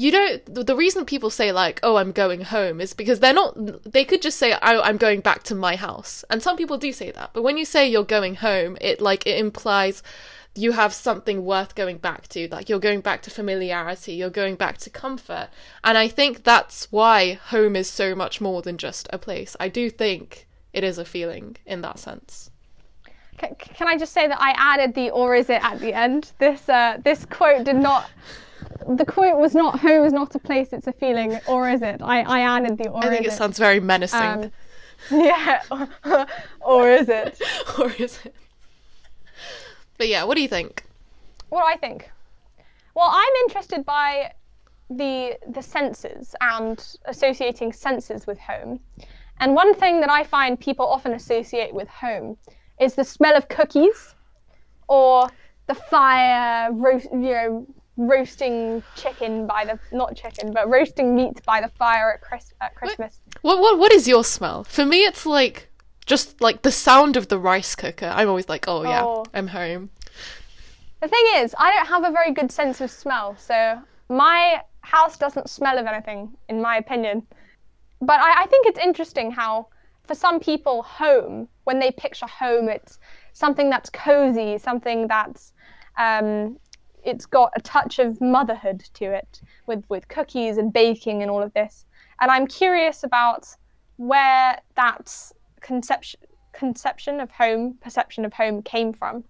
you 0.00 0.10
don't 0.10 0.66
the 0.66 0.74
reason 0.74 1.04
people 1.04 1.28
say 1.28 1.52
like 1.52 1.78
oh 1.82 1.96
i'm 1.96 2.10
going 2.10 2.40
home 2.40 2.80
is 2.80 2.94
because 2.94 3.20
they're 3.20 3.34
not 3.34 3.54
they 3.84 4.02
could 4.02 4.22
just 4.22 4.38
say 4.38 4.52
oh, 4.52 4.80
i'm 4.80 4.96
going 4.96 5.20
back 5.20 5.42
to 5.42 5.54
my 5.54 5.76
house. 5.76 6.24
And 6.30 6.42
some 6.42 6.56
people 6.56 6.78
do 6.78 6.90
say 6.90 7.10
that. 7.10 7.30
But 7.34 7.42
when 7.42 7.58
you 7.58 7.66
say 7.66 7.86
you're 7.86 8.02
going 8.02 8.36
home 8.36 8.78
it 8.80 9.02
like 9.02 9.26
it 9.26 9.38
implies 9.38 10.02
you 10.56 10.72
have 10.72 10.92
something 10.94 11.44
worth 11.44 11.74
going 11.74 11.98
back 11.98 12.26
to. 12.28 12.48
Like 12.48 12.68
you're 12.68 12.80
going 12.80 13.02
back 13.02 13.22
to 13.22 13.30
familiarity. 13.30 14.14
You're 14.14 14.30
going 14.30 14.56
back 14.56 14.78
to 14.78 14.90
comfort. 14.90 15.48
And 15.84 15.98
i 15.98 16.08
think 16.08 16.44
that's 16.44 16.90
why 16.90 17.34
home 17.34 17.76
is 17.76 17.88
so 17.88 18.14
much 18.14 18.40
more 18.40 18.62
than 18.62 18.78
just 18.78 19.06
a 19.12 19.18
place. 19.18 19.54
I 19.60 19.68
do 19.68 19.90
think 19.90 20.48
it 20.72 20.82
is 20.82 20.96
a 20.96 21.04
feeling 21.04 21.58
in 21.66 21.82
that 21.82 21.98
sense. 21.98 22.50
Can, 23.36 23.88
I 23.88 23.96
just 23.96 24.12
say 24.12 24.26
that 24.28 24.40
I 24.40 24.52
added 24.56 24.94
the 24.94 25.10
or 25.10 25.34
is 25.34 25.48
it 25.50 25.62
at 25.62 25.78
the 25.80 25.92
end? 25.92 26.32
This 26.38 26.68
uh, 26.68 26.98
this 27.02 27.26
quote 27.26 27.64
did 27.64 27.76
not 27.76 28.10
the 28.88 29.04
quote 29.04 29.38
was 29.38 29.54
not 29.54 29.80
home 29.80 30.04
is 30.04 30.12
not 30.12 30.34
a 30.34 30.38
place, 30.38 30.72
it's 30.72 30.86
a 30.86 30.92
feeling, 30.92 31.38
or 31.46 31.68
is 31.68 31.82
it? 31.82 32.00
I, 32.02 32.22
I 32.22 32.40
added 32.40 32.78
the 32.78 32.88
or 32.88 33.04
I 33.04 33.08
think 33.08 33.24
it, 33.24 33.32
it 33.32 33.32
sounds 33.32 33.58
very 33.58 33.80
menacing. 33.80 34.20
Um, 34.20 34.52
yeah, 35.10 35.62
or 36.60 36.90
is 36.90 37.08
it? 37.08 37.40
or 37.78 37.90
is 37.92 38.18
it? 38.24 38.34
But 39.98 40.08
yeah, 40.08 40.24
what 40.24 40.36
do 40.36 40.42
you 40.42 40.48
think? 40.48 40.84
What 41.48 41.60
do 41.60 41.66
I 41.66 41.76
think? 41.76 42.10
Well, 42.94 43.10
I'm 43.10 43.32
interested 43.44 43.84
by 43.84 44.32
the 44.88 45.38
the 45.48 45.62
senses 45.62 46.34
and 46.40 46.96
associating 47.04 47.72
senses 47.72 48.26
with 48.26 48.38
home. 48.38 48.80
And 49.38 49.54
one 49.54 49.74
thing 49.74 50.00
that 50.00 50.10
I 50.10 50.24
find 50.24 50.58
people 50.60 50.86
often 50.86 51.12
associate 51.12 51.72
with 51.72 51.88
home 51.88 52.36
is 52.78 52.94
the 52.94 53.04
smell 53.04 53.36
of 53.36 53.48
cookies 53.48 54.14
or 54.88 55.28
the 55.66 55.74
fire, 55.74 56.72
roast, 56.72 57.06
you 57.12 57.18
know, 57.18 57.66
roasting 58.00 58.82
chicken 58.96 59.46
by 59.46 59.64
the 59.64 59.78
not 59.94 60.16
chicken, 60.16 60.52
but 60.52 60.68
roasting 60.68 61.14
meat 61.14 61.44
by 61.44 61.60
the 61.60 61.68
fire 61.68 62.12
at, 62.14 62.20
Chris, 62.22 62.52
at 62.60 62.74
Christmas. 62.74 63.20
What, 63.42 63.60
what 63.60 63.78
what 63.78 63.92
is 63.92 64.08
your 64.08 64.24
smell? 64.24 64.64
For 64.64 64.86
me, 64.86 65.04
it's 65.04 65.26
like 65.26 65.68
just 66.06 66.40
like 66.40 66.62
the 66.62 66.72
sound 66.72 67.16
of 67.16 67.28
the 67.28 67.38
rice 67.38 67.74
cooker. 67.74 68.06
I'm 68.06 68.28
always 68.28 68.48
like, 68.48 68.66
oh 68.66 68.82
yeah, 68.82 69.04
oh. 69.04 69.24
I'm 69.34 69.48
home. 69.48 69.90
The 71.00 71.08
thing 71.08 71.24
is, 71.36 71.54
I 71.58 71.72
don't 71.72 71.86
have 71.86 72.04
a 72.04 72.10
very 72.10 72.32
good 72.32 72.50
sense 72.50 72.80
of 72.80 72.90
smell, 72.90 73.36
so 73.36 73.80
my 74.08 74.62
house 74.82 75.16
doesn't 75.16 75.48
smell 75.48 75.78
of 75.78 75.86
anything, 75.86 76.36
in 76.48 76.60
my 76.60 76.76
opinion. 76.76 77.26
But 78.00 78.20
I, 78.20 78.42
I 78.42 78.46
think 78.46 78.66
it's 78.66 78.78
interesting 78.78 79.30
how, 79.30 79.68
for 80.06 80.14
some 80.14 80.40
people, 80.40 80.82
home, 80.82 81.48
when 81.64 81.78
they 81.78 81.90
picture 81.90 82.26
home, 82.26 82.68
it's 82.68 82.98
something 83.32 83.70
that's 83.70 83.88
cozy, 83.90 84.58
something 84.58 85.06
that's 85.06 85.52
um, 85.98 86.58
it's 87.04 87.26
got 87.26 87.52
a 87.56 87.60
touch 87.60 87.98
of 87.98 88.20
motherhood 88.20 88.80
to 88.94 89.06
it 89.06 89.40
with 89.66 89.84
with 89.88 90.08
cookies 90.08 90.56
and 90.56 90.72
baking 90.72 91.22
and 91.22 91.30
all 91.30 91.42
of 91.42 91.52
this. 91.54 91.84
And 92.20 92.30
I'm 92.30 92.46
curious 92.46 93.02
about 93.04 93.46
where 93.96 94.58
that 94.76 95.32
conception 95.60 96.20
conception 96.52 97.20
of 97.20 97.30
home, 97.30 97.78
perception 97.80 98.24
of 98.24 98.32
home 98.32 98.62
came 98.62 98.92
from. 98.92 99.24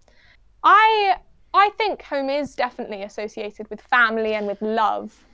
I 0.62 1.16
I 1.52 1.70
think 1.78 2.02
home 2.02 2.30
is 2.30 2.54
definitely 2.54 3.02
associated 3.02 3.68
with 3.70 3.80
family 3.80 4.34
and 4.34 4.46
with 4.46 4.62
love. 4.62 5.24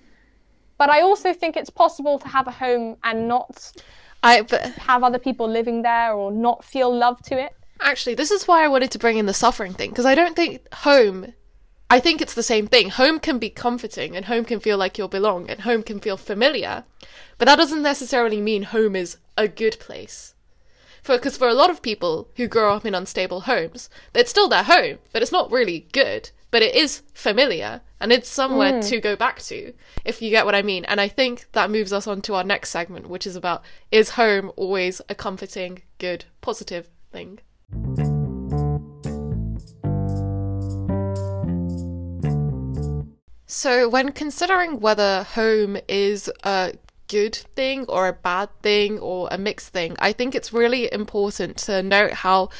But 0.78 0.90
I 0.90 1.00
also 1.00 1.32
think 1.32 1.56
it's 1.56 1.70
possible 1.70 2.18
to 2.18 2.28
have 2.28 2.46
a 2.46 2.50
home 2.50 2.96
and 3.04 3.28
not 3.28 3.72
I, 4.22 4.42
but... 4.42 4.62
have 4.72 5.02
other 5.04 5.18
people 5.18 5.48
living 5.48 5.82
there 5.82 6.12
or 6.12 6.30
not 6.30 6.64
feel 6.64 6.94
love 6.94 7.20
to 7.22 7.38
it. 7.38 7.54
Actually, 7.80 8.14
this 8.14 8.30
is 8.30 8.48
why 8.48 8.64
I 8.64 8.68
wanted 8.68 8.90
to 8.92 8.98
bring 8.98 9.18
in 9.18 9.26
the 9.26 9.34
suffering 9.34 9.74
thing 9.74 9.90
because 9.90 10.06
I 10.06 10.14
don't 10.14 10.34
think 10.34 10.62
home 10.72 11.32
I 11.88 12.00
think 12.00 12.20
it's 12.20 12.34
the 12.34 12.42
same 12.42 12.66
thing. 12.66 12.90
Home 12.90 13.20
can 13.20 13.38
be 13.38 13.50
comforting 13.50 14.16
and 14.16 14.24
home 14.24 14.44
can 14.44 14.58
feel 14.58 14.76
like 14.76 14.98
you 14.98 15.06
belong 15.06 15.48
and 15.48 15.60
home 15.60 15.82
can 15.82 16.00
feel 16.00 16.16
familiar. 16.16 16.84
But 17.38 17.46
that 17.46 17.56
doesn't 17.56 17.82
necessarily 17.82 18.40
mean 18.40 18.64
home 18.64 18.96
is 18.96 19.18
a 19.36 19.46
good 19.46 19.78
place. 19.78 20.34
Because 21.06 21.36
for, 21.36 21.44
for 21.44 21.48
a 21.48 21.54
lot 21.54 21.70
of 21.70 21.82
people 21.82 22.28
who 22.36 22.48
grow 22.48 22.74
up 22.74 22.84
in 22.84 22.94
unstable 22.94 23.42
homes, 23.42 23.88
it's 24.14 24.30
still 24.30 24.48
their 24.48 24.64
home, 24.64 24.98
but 25.12 25.22
it's 25.22 25.30
not 25.30 25.52
really 25.52 25.86
good, 25.92 26.30
but 26.50 26.62
it 26.62 26.74
is 26.74 27.02
familiar 27.14 27.80
and 28.00 28.12
it's 28.12 28.28
somewhere 28.28 28.72
mm. 28.72 28.88
to 28.88 29.00
go 29.00 29.14
back 29.14 29.40
to, 29.42 29.72
if 30.04 30.20
you 30.20 30.30
get 30.30 30.44
what 30.44 30.56
I 30.56 30.62
mean. 30.62 30.84
And 30.86 31.00
I 31.00 31.06
think 31.06 31.46
that 31.52 31.70
moves 31.70 31.92
us 31.92 32.08
on 32.08 32.20
to 32.22 32.34
our 32.34 32.44
next 32.44 32.70
segment, 32.70 33.08
which 33.08 33.28
is 33.28 33.36
about 33.36 33.62
is 33.92 34.10
home 34.10 34.50
always 34.56 35.00
a 35.08 35.14
comforting, 35.14 35.82
good, 35.98 36.24
positive 36.40 36.88
thing? 37.12 37.38
So, 43.46 43.88
when 43.88 44.10
considering 44.12 44.80
whether 44.80 45.22
home 45.22 45.78
is 45.88 46.30
a 46.42 46.74
good 47.08 47.36
thing 47.36 47.84
or 47.88 48.08
a 48.08 48.12
bad 48.12 48.48
thing 48.62 48.98
or 48.98 49.28
a 49.30 49.38
mixed 49.38 49.68
thing, 49.68 49.94
I 50.00 50.12
think 50.12 50.34
it's 50.34 50.52
really 50.52 50.92
important 50.92 51.56
to 51.58 51.82
note 51.82 52.12
how 52.12 52.50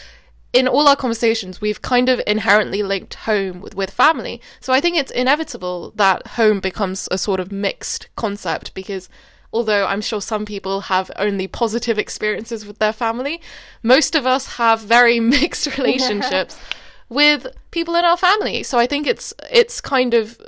in 0.53 0.69
all 0.69 0.89
our 0.89 0.97
conversations, 0.97 1.61
we've 1.61 1.83
kind 1.83 2.09
of 2.09 2.21
inherently 2.27 2.83
linked 2.83 3.15
home 3.15 3.61
with, 3.61 3.75
with 3.75 3.91
family. 3.91 4.41
So 4.61 4.73
I 4.73 4.81
think 4.81 4.97
it's 4.97 5.11
inevitable 5.11 5.93
that 5.97 6.27
home 6.29 6.61
becomes 6.61 7.09
a 7.11 7.19
sort 7.19 7.41
of 7.41 7.53
mixed 7.53 8.09
concept 8.17 8.73
because 8.73 9.09
although 9.53 9.87
I'm 9.87 10.01
sure 10.01 10.21
some 10.21 10.47
people 10.47 10.83
have 10.83 11.11
only 11.17 11.47
positive 11.47 11.99
experiences 11.99 12.65
with 12.65 12.79
their 12.79 12.93
family, 12.93 13.41
most 13.83 14.15
of 14.15 14.25
us 14.25 14.57
have 14.57 14.81
very 14.81 15.21
mixed 15.37 15.67
relationships 15.79 16.59
with 17.09 17.47
people 17.71 17.95
in 17.97 18.05
our 18.05 18.17
family. 18.17 18.63
So 18.63 18.79
I 18.79 18.87
think 18.87 19.07
it's 19.07 19.35
it's 19.51 19.81
kind 19.81 20.15
of 20.15 20.41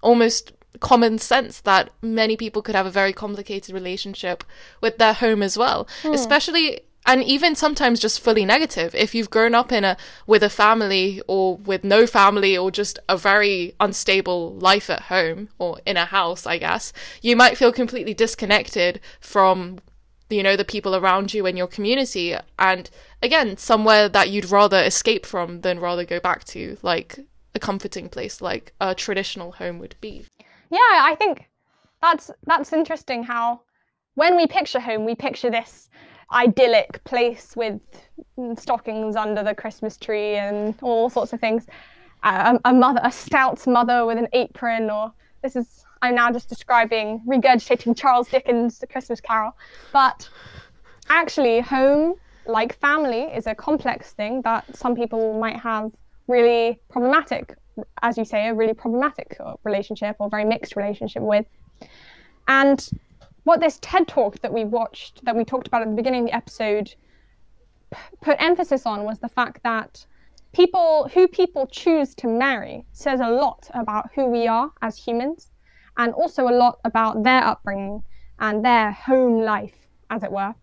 almost 0.00 0.52
common 0.80 1.18
sense 1.18 1.60
that 1.62 1.90
many 2.02 2.36
people 2.36 2.62
could 2.62 2.74
have 2.74 2.86
a 2.86 2.90
very 2.90 3.12
complicated 3.12 3.74
relationship 3.74 4.44
with 4.80 4.98
their 4.98 5.14
home 5.14 5.42
as 5.42 5.56
well, 5.56 5.88
mm. 6.02 6.14
especially 6.14 6.80
and 7.06 7.24
even 7.24 7.54
sometimes 7.54 8.00
just 8.00 8.20
fully 8.20 8.44
negative. 8.44 8.94
If 8.94 9.14
you've 9.14 9.30
grown 9.30 9.54
up 9.54 9.72
in 9.72 9.82
a 9.82 9.96
with 10.26 10.42
a 10.42 10.50
family 10.50 11.22
or 11.26 11.56
with 11.56 11.82
no 11.84 12.06
family 12.06 12.56
or 12.56 12.70
just 12.70 12.98
a 13.08 13.16
very 13.16 13.74
unstable 13.80 14.54
life 14.56 14.90
at 14.90 15.02
home 15.02 15.48
or 15.58 15.78
in 15.86 15.96
a 15.96 16.04
house 16.04 16.46
i 16.46 16.58
guess 16.58 16.92
you 17.22 17.34
might 17.34 17.56
feel 17.56 17.72
completely 17.72 18.12
disconnected 18.12 19.00
from 19.20 19.78
you 20.30 20.42
know 20.42 20.56
the 20.56 20.64
people 20.64 20.94
around 20.94 21.32
you 21.32 21.46
and 21.46 21.56
your 21.56 21.66
community. 21.66 22.36
And 22.58 22.88
again 23.22 23.56
somewhere 23.56 24.08
that 24.08 24.30
you'd 24.30 24.50
rather 24.50 24.82
escape 24.82 25.26
from 25.26 25.62
than 25.62 25.80
rather 25.80 26.04
go 26.04 26.20
back 26.20 26.44
to 26.44 26.76
like 26.82 27.18
a 27.58 27.60
comforting 27.60 28.08
place 28.08 28.40
like 28.40 28.72
a 28.80 28.94
traditional 28.94 29.52
home 29.52 29.78
would 29.78 29.96
be 30.00 30.24
yeah 30.70 30.78
i 31.10 31.14
think 31.18 31.48
that's 32.00 32.30
that's 32.46 32.72
interesting 32.72 33.22
how 33.22 33.60
when 34.14 34.36
we 34.36 34.46
picture 34.46 34.80
home 34.80 35.04
we 35.04 35.14
picture 35.14 35.50
this 35.50 35.90
idyllic 36.32 37.02
place 37.04 37.56
with 37.56 37.80
stockings 38.56 39.16
under 39.16 39.42
the 39.42 39.54
Christmas 39.54 39.96
tree 39.96 40.36
and 40.36 40.74
all 40.82 41.10
sorts 41.10 41.32
of 41.32 41.40
things. 41.40 41.66
A, 42.24 42.58
a, 42.64 42.72
mother, 42.72 43.00
a 43.02 43.12
stout 43.12 43.66
mother 43.66 44.04
with 44.04 44.18
an 44.18 44.28
apron, 44.32 44.90
or 44.90 45.12
this 45.42 45.54
is 45.56 45.84
I'm 46.02 46.14
now 46.14 46.32
just 46.32 46.48
describing 46.48 47.22
regurgitating 47.26 47.96
Charles 47.96 48.28
Dickens' 48.28 48.78
The 48.78 48.86
Christmas 48.86 49.20
Carol. 49.20 49.56
But 49.92 50.28
actually, 51.08 51.60
home, 51.60 52.14
like 52.46 52.78
family, 52.78 53.22
is 53.22 53.46
a 53.46 53.54
complex 53.54 54.12
thing 54.12 54.42
that 54.42 54.76
some 54.76 54.96
people 54.96 55.38
might 55.38 55.60
have 55.60 55.92
really 56.28 56.80
problematic, 56.88 57.54
as 58.02 58.16
you 58.16 58.24
say, 58.24 58.48
a 58.48 58.54
really 58.54 58.74
problematic 58.74 59.36
relationship 59.64 60.16
or 60.18 60.28
very 60.28 60.44
mixed 60.44 60.76
relationship 60.76 61.22
with. 61.22 61.46
And 62.46 62.88
what 63.44 63.60
this 63.60 63.78
TED 63.80 64.06
talk 64.08 64.40
that 64.40 64.52
we 64.52 64.64
watched, 64.64 65.24
that 65.24 65.34
we 65.34 65.44
talked 65.44 65.66
about 65.66 65.82
at 65.82 65.88
the 65.88 65.96
beginning 65.96 66.24
of 66.24 66.26
the 66.28 66.36
episode, 66.36 66.94
put 68.20 68.36
emphasis 68.40 68.84
on 68.84 69.04
was 69.04 69.18
the 69.18 69.28
fact 69.28 69.62
that 69.62 70.04
people, 70.52 71.08
who 71.14 71.26
people 71.26 71.66
choose 71.66 72.14
to 72.16 72.26
marry, 72.26 72.84
says 72.92 73.20
a 73.20 73.30
lot 73.30 73.70
about 73.74 74.10
who 74.14 74.26
we 74.26 74.46
are 74.46 74.70
as 74.82 74.96
humans, 74.96 75.50
and 75.96 76.12
also 76.14 76.48
a 76.48 76.54
lot 76.54 76.78
about 76.84 77.22
their 77.22 77.42
upbringing 77.42 78.02
and 78.38 78.64
their 78.64 78.92
home 78.92 79.40
life, 79.40 79.88
as 80.10 80.22
it 80.22 80.30
were. 80.30 80.54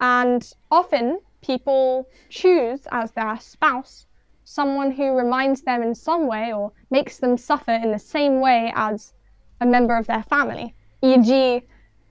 And 0.00 0.50
often 0.70 1.20
people 1.42 2.08
choose 2.28 2.86
as 2.90 3.12
their 3.12 3.38
spouse 3.38 4.06
someone 4.50 4.90
who 4.90 5.16
reminds 5.16 5.62
them 5.62 5.80
in 5.80 5.94
some 5.94 6.26
way 6.26 6.52
or 6.52 6.72
makes 6.90 7.18
them 7.18 7.38
suffer 7.38 7.70
in 7.70 7.92
the 7.92 7.98
same 7.98 8.40
way 8.40 8.72
as 8.74 9.12
a 9.60 9.66
member 9.66 9.96
of 9.96 10.08
their 10.08 10.24
family, 10.24 10.74
e.g., 11.02 11.62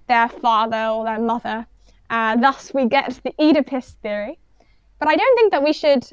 their 0.08 0.30
father 0.30 0.86
or 0.86 1.04
their 1.04 1.20
mother. 1.20 1.68
Uh, 2.10 2.38
thus, 2.38 2.74
we 2.74 2.86
get 2.86 3.20
the 3.26 3.34
Oedipus 3.40 3.98
theory. 4.02 4.40
But 5.00 5.10
I 5.10 5.18
don't 5.18 5.38
think 5.38 5.52
that 5.52 5.64
we 5.64 5.74
should. 5.74 6.06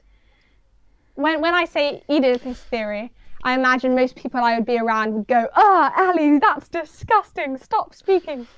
When, 1.14 1.40
when 1.40 1.54
I 1.54 1.64
say 1.64 2.02
Oedipus 2.10 2.60
theory, 2.60 3.12
I 3.44 3.54
imagine 3.54 3.94
most 3.94 4.16
people 4.16 4.40
I 4.40 4.56
would 4.56 4.66
be 4.66 4.78
around 4.78 5.14
would 5.14 5.28
go, 5.28 5.46
Ah, 5.54 5.94
oh, 5.96 6.08
Ali, 6.08 6.38
that's 6.40 6.68
disgusting, 6.68 7.56
stop 7.56 7.94
speaking. 7.94 8.48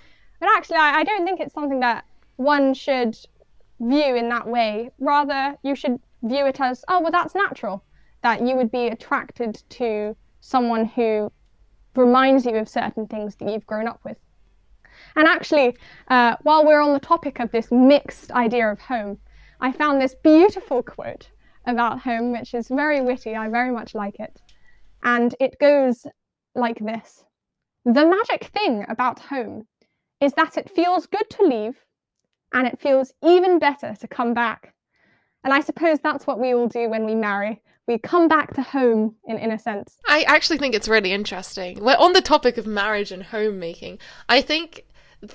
But 0.41 0.49
actually, 0.57 0.79
I, 0.79 1.01
I 1.01 1.05
don't 1.05 1.27
think 1.27 1.39
it's 1.39 1.53
something 1.53 1.81
that 1.81 2.07
one 2.37 2.73
should 2.73 3.15
view 3.79 4.15
in 4.17 4.31
that 4.31 4.47
way. 4.47 4.91
Rather, 4.99 5.57
you 5.63 5.75
should 5.75 6.01
view 6.23 6.47
it 6.47 6.61
as, 6.61 6.85
oh, 6.89 7.01
well, 7.01 7.11
that's 7.11 7.35
natural, 7.35 7.85
that 8.23 8.41
you 8.47 8.57
would 8.57 8.71
be 8.71 8.89
attracted 8.89 9.63
to 9.71 10.17
someone 10.41 10.85
who 10.85 11.31
reminds 11.95 12.47
you 12.47 12.57
of 12.57 12.69
certain 12.69 13.07
things 13.07 13.37
that 13.37 13.51
you've 13.51 13.67
grown 13.67 13.89
up 13.89 14.01
with. 14.05 14.17
And 15.17 15.27
actually, 15.27 15.77
uh, 16.09 16.37
while 16.43 16.65
we're 16.65 16.81
on 16.81 16.93
the 16.93 17.01
topic 17.01 17.41
of 17.41 17.51
this 17.51 17.71
mixed 17.71 18.31
idea 18.33 18.71
of 18.71 18.81
home, 18.81 19.19
I 19.61 19.73
found 19.73 20.01
this 20.01 20.15
beautiful 20.15 20.83
quote 20.83 21.31
about 21.67 22.01
home, 22.01 22.33
which 22.33 22.55
is 22.55 22.69
very 22.69 23.01
witty. 23.01 23.35
I 23.35 23.49
very 23.49 23.71
much 23.71 23.95
like 23.95 24.19
it. 24.19 24.41
And 25.03 25.35
it 25.41 25.59
goes 25.59 26.07
like 26.55 26.79
this 26.79 27.25
The 27.85 28.07
magic 28.07 28.51
thing 28.53 28.85
about 28.89 29.21
home 29.21 29.67
is 30.21 30.33
that 30.35 30.57
it 30.57 30.71
feels 30.71 31.07
good 31.07 31.29
to 31.31 31.45
leave 31.45 31.85
and 32.53 32.67
it 32.67 32.81
feels 32.81 33.13
even 33.23 33.59
better 33.59 33.95
to 34.01 34.09
come 34.09 34.35
back. 34.35 34.75
And 35.45 35.53
I 35.53 35.61
suppose 35.61 35.99
that's 36.01 36.27
what 36.27 36.39
we 36.39 36.55
all 36.55 36.69
do 36.69 36.89
when 36.89 37.07
we 37.07 37.15
marry. 37.15 37.63
We 37.87 37.99
come 37.99 38.29
back 38.29 38.55
to 38.55 38.63
home 38.63 39.15
in, 39.27 39.39
in 39.39 39.51
a 39.51 39.59
sense. 39.59 39.99
I 40.07 40.23
actually 40.25 40.59
think 40.59 40.75
it's 40.75 40.89
really 40.89 41.13
interesting. 41.13 41.83
We're 41.83 41.97
on 41.97 42.13
the 42.13 42.21
topic 42.21 42.59
of 42.59 42.67
marriage 42.67 43.13
and 43.13 43.23
homemaking. 43.23 43.99
I 44.29 44.43
think 44.43 44.85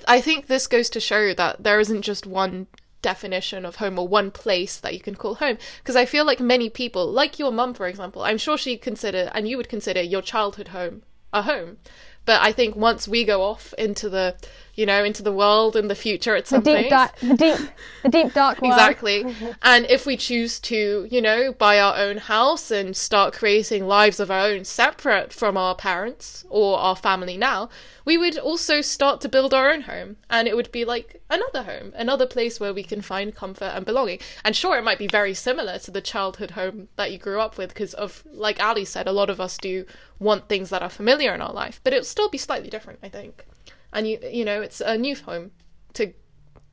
I 0.06 0.20
think 0.20 0.46
this 0.46 0.66
goes 0.66 0.88
to 0.90 1.00
show 1.00 1.34
that 1.34 1.62
there 1.62 1.80
isn't 1.80 2.02
just 2.02 2.26
one 2.26 2.68
definition 3.02 3.66
of 3.66 3.76
home 3.76 3.98
or 3.98 4.08
one 4.08 4.30
place 4.30 4.78
that 4.78 4.94
you 4.94 5.00
can 5.00 5.14
call 5.14 5.34
home 5.34 5.58
because 5.82 5.94
i 5.94 6.06
feel 6.06 6.24
like 6.24 6.40
many 6.40 6.70
people 6.70 7.06
like 7.06 7.38
your 7.38 7.52
mum 7.52 7.74
for 7.74 7.86
example 7.86 8.22
i'm 8.22 8.38
sure 8.38 8.56
she'd 8.56 8.78
consider 8.78 9.30
and 9.34 9.46
you 9.46 9.58
would 9.58 9.68
consider 9.68 10.00
your 10.00 10.22
childhood 10.22 10.68
home 10.68 11.02
a 11.30 11.42
home 11.42 11.76
but 12.24 12.40
i 12.40 12.50
think 12.50 12.74
once 12.74 13.06
we 13.06 13.22
go 13.22 13.42
off 13.42 13.74
into 13.76 14.08
the 14.08 14.34
you 14.74 14.86
know, 14.86 15.04
into 15.04 15.22
the 15.22 15.32
world 15.32 15.76
in 15.76 15.88
the 15.88 15.94
future 15.94 16.34
at 16.34 16.46
some 16.46 16.62
the 16.62 16.74
deep, 16.76 16.90
dark, 16.90 17.16
the 17.20 17.34
deep, 17.34 17.58
the 18.02 18.08
deep 18.08 18.32
dark 18.34 18.60
world. 18.60 18.74
exactly. 18.74 19.34
and 19.62 19.86
if 19.86 20.06
we 20.06 20.16
choose 20.16 20.58
to, 20.60 21.06
you 21.10 21.20
know, 21.20 21.52
buy 21.52 21.78
our 21.78 21.96
own 21.96 22.16
house 22.16 22.70
and 22.70 22.96
start 22.96 23.32
creating 23.32 23.86
lives 23.86 24.18
of 24.18 24.30
our 24.30 24.46
own 24.46 24.64
separate 24.64 25.32
from 25.32 25.56
our 25.56 25.74
parents 25.74 26.44
or 26.48 26.78
our 26.78 26.96
family 26.96 27.36
now, 27.36 27.68
we 28.04 28.18
would 28.18 28.36
also 28.36 28.80
start 28.80 29.20
to 29.20 29.28
build 29.28 29.54
our 29.54 29.70
own 29.70 29.82
home, 29.82 30.16
and 30.28 30.46
it 30.46 30.56
would 30.56 30.70
be 30.72 30.84
like 30.84 31.22
another 31.30 31.62
home, 31.62 31.92
another 31.94 32.26
place 32.26 32.60
where 32.60 32.74
we 32.74 32.82
can 32.82 33.00
find 33.00 33.34
comfort 33.34 33.72
and 33.74 33.86
belonging. 33.86 34.18
And 34.44 34.54
sure, 34.54 34.76
it 34.76 34.84
might 34.84 34.98
be 34.98 35.06
very 35.06 35.34
similar 35.34 35.78
to 35.78 35.90
the 35.90 36.00
childhood 36.00 36.50
home 36.52 36.88
that 36.96 37.12
you 37.12 37.18
grew 37.18 37.40
up 37.40 37.56
with, 37.56 37.70
because 37.70 37.94
of, 37.94 38.22
like 38.30 38.62
Ali 38.62 38.84
said, 38.84 39.06
a 39.06 39.12
lot 39.12 39.30
of 39.30 39.40
us 39.40 39.56
do 39.56 39.86
want 40.18 40.48
things 40.48 40.70
that 40.70 40.82
are 40.82 40.90
familiar 40.90 41.34
in 41.34 41.40
our 41.40 41.52
life, 41.52 41.80
but 41.82 41.92
it'll 41.92 42.04
still 42.04 42.28
be 42.28 42.38
slightly 42.38 42.68
different, 42.68 42.98
I 43.02 43.08
think 43.08 43.46
and 43.94 44.06
you 44.06 44.18
you 44.30 44.44
know 44.44 44.60
it's 44.60 44.80
a 44.80 44.98
new 44.98 45.16
home 45.16 45.52
to 45.94 46.12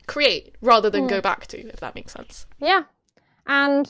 create 0.07 0.55
rather 0.61 0.89
than 0.89 1.05
mm. 1.05 1.09
go 1.09 1.21
back 1.21 1.47
to 1.47 1.57
if 1.69 1.79
that 1.79 1.95
makes 1.95 2.11
sense. 2.11 2.45
Yeah. 2.59 2.83
And 3.47 3.89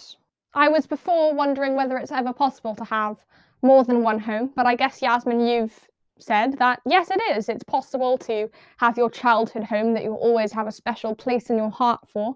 i 0.54 0.68
was 0.68 0.86
before 0.86 1.34
wondering 1.34 1.76
whether 1.76 1.98
it's 1.98 2.12
ever 2.12 2.34
possible 2.34 2.76
to 2.76 2.84
have 2.84 3.18
more 3.62 3.86
than 3.86 4.04
one 4.04 4.20
home 4.20 4.52
but 4.54 4.66
i 4.66 4.76
guess 4.76 5.02
yasmin 5.02 5.40
you've 5.40 5.88
said 6.20 6.58
that 6.60 6.82
yes 6.86 7.10
it 7.10 7.22
is. 7.32 7.50
It's 7.50 7.64
possible 7.64 8.18
to 8.20 8.50
have 8.78 8.98
your 8.98 9.10
childhood 9.10 9.64
home 9.64 9.94
that 9.94 10.04
you'll 10.04 10.16
always 10.16 10.52
have 10.52 10.68
a 10.68 10.72
special 10.72 11.16
place 11.16 11.50
in 11.50 11.58
your 11.58 11.72
heart 11.72 12.08
for 12.08 12.36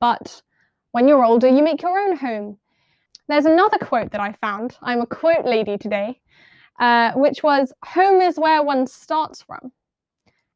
but 0.00 0.42
when 0.92 1.08
you're 1.08 1.24
older 1.24 1.48
you 1.48 1.62
make 1.62 1.82
your 1.82 1.98
own 1.98 2.16
home. 2.16 2.58
There's 3.28 3.46
another 3.46 3.78
quote 3.78 4.12
that 4.12 4.20
i 4.20 4.32
found. 4.32 4.78
I'm 4.80 5.00
a 5.00 5.06
quote 5.06 5.44
lady 5.44 5.76
today 5.76 6.20
uh, 6.78 7.12
which 7.12 7.42
was 7.42 7.72
home 7.84 8.20
is 8.20 8.38
where 8.38 8.62
one 8.62 8.86
starts 8.86 9.42
from 9.42 9.72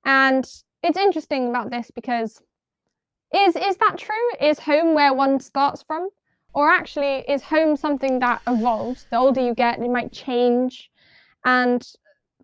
and 0.04 0.44
it's 0.82 0.98
interesting 0.98 1.48
about 1.48 1.70
this 1.70 1.90
because 1.94 2.42
is 3.34 3.56
is 3.56 3.76
that 3.76 3.96
true? 3.96 4.30
Is 4.40 4.58
home 4.58 4.94
where 4.94 5.12
one 5.12 5.40
starts 5.40 5.82
from? 5.82 6.08
Or 6.52 6.68
actually 6.68 7.24
is 7.28 7.42
home 7.42 7.76
something 7.76 8.18
that 8.18 8.42
evolves? 8.46 9.06
The 9.10 9.18
older 9.18 9.40
you 9.40 9.54
get, 9.54 9.78
it 9.78 9.88
might 9.88 10.12
change. 10.12 10.90
And 11.44 11.86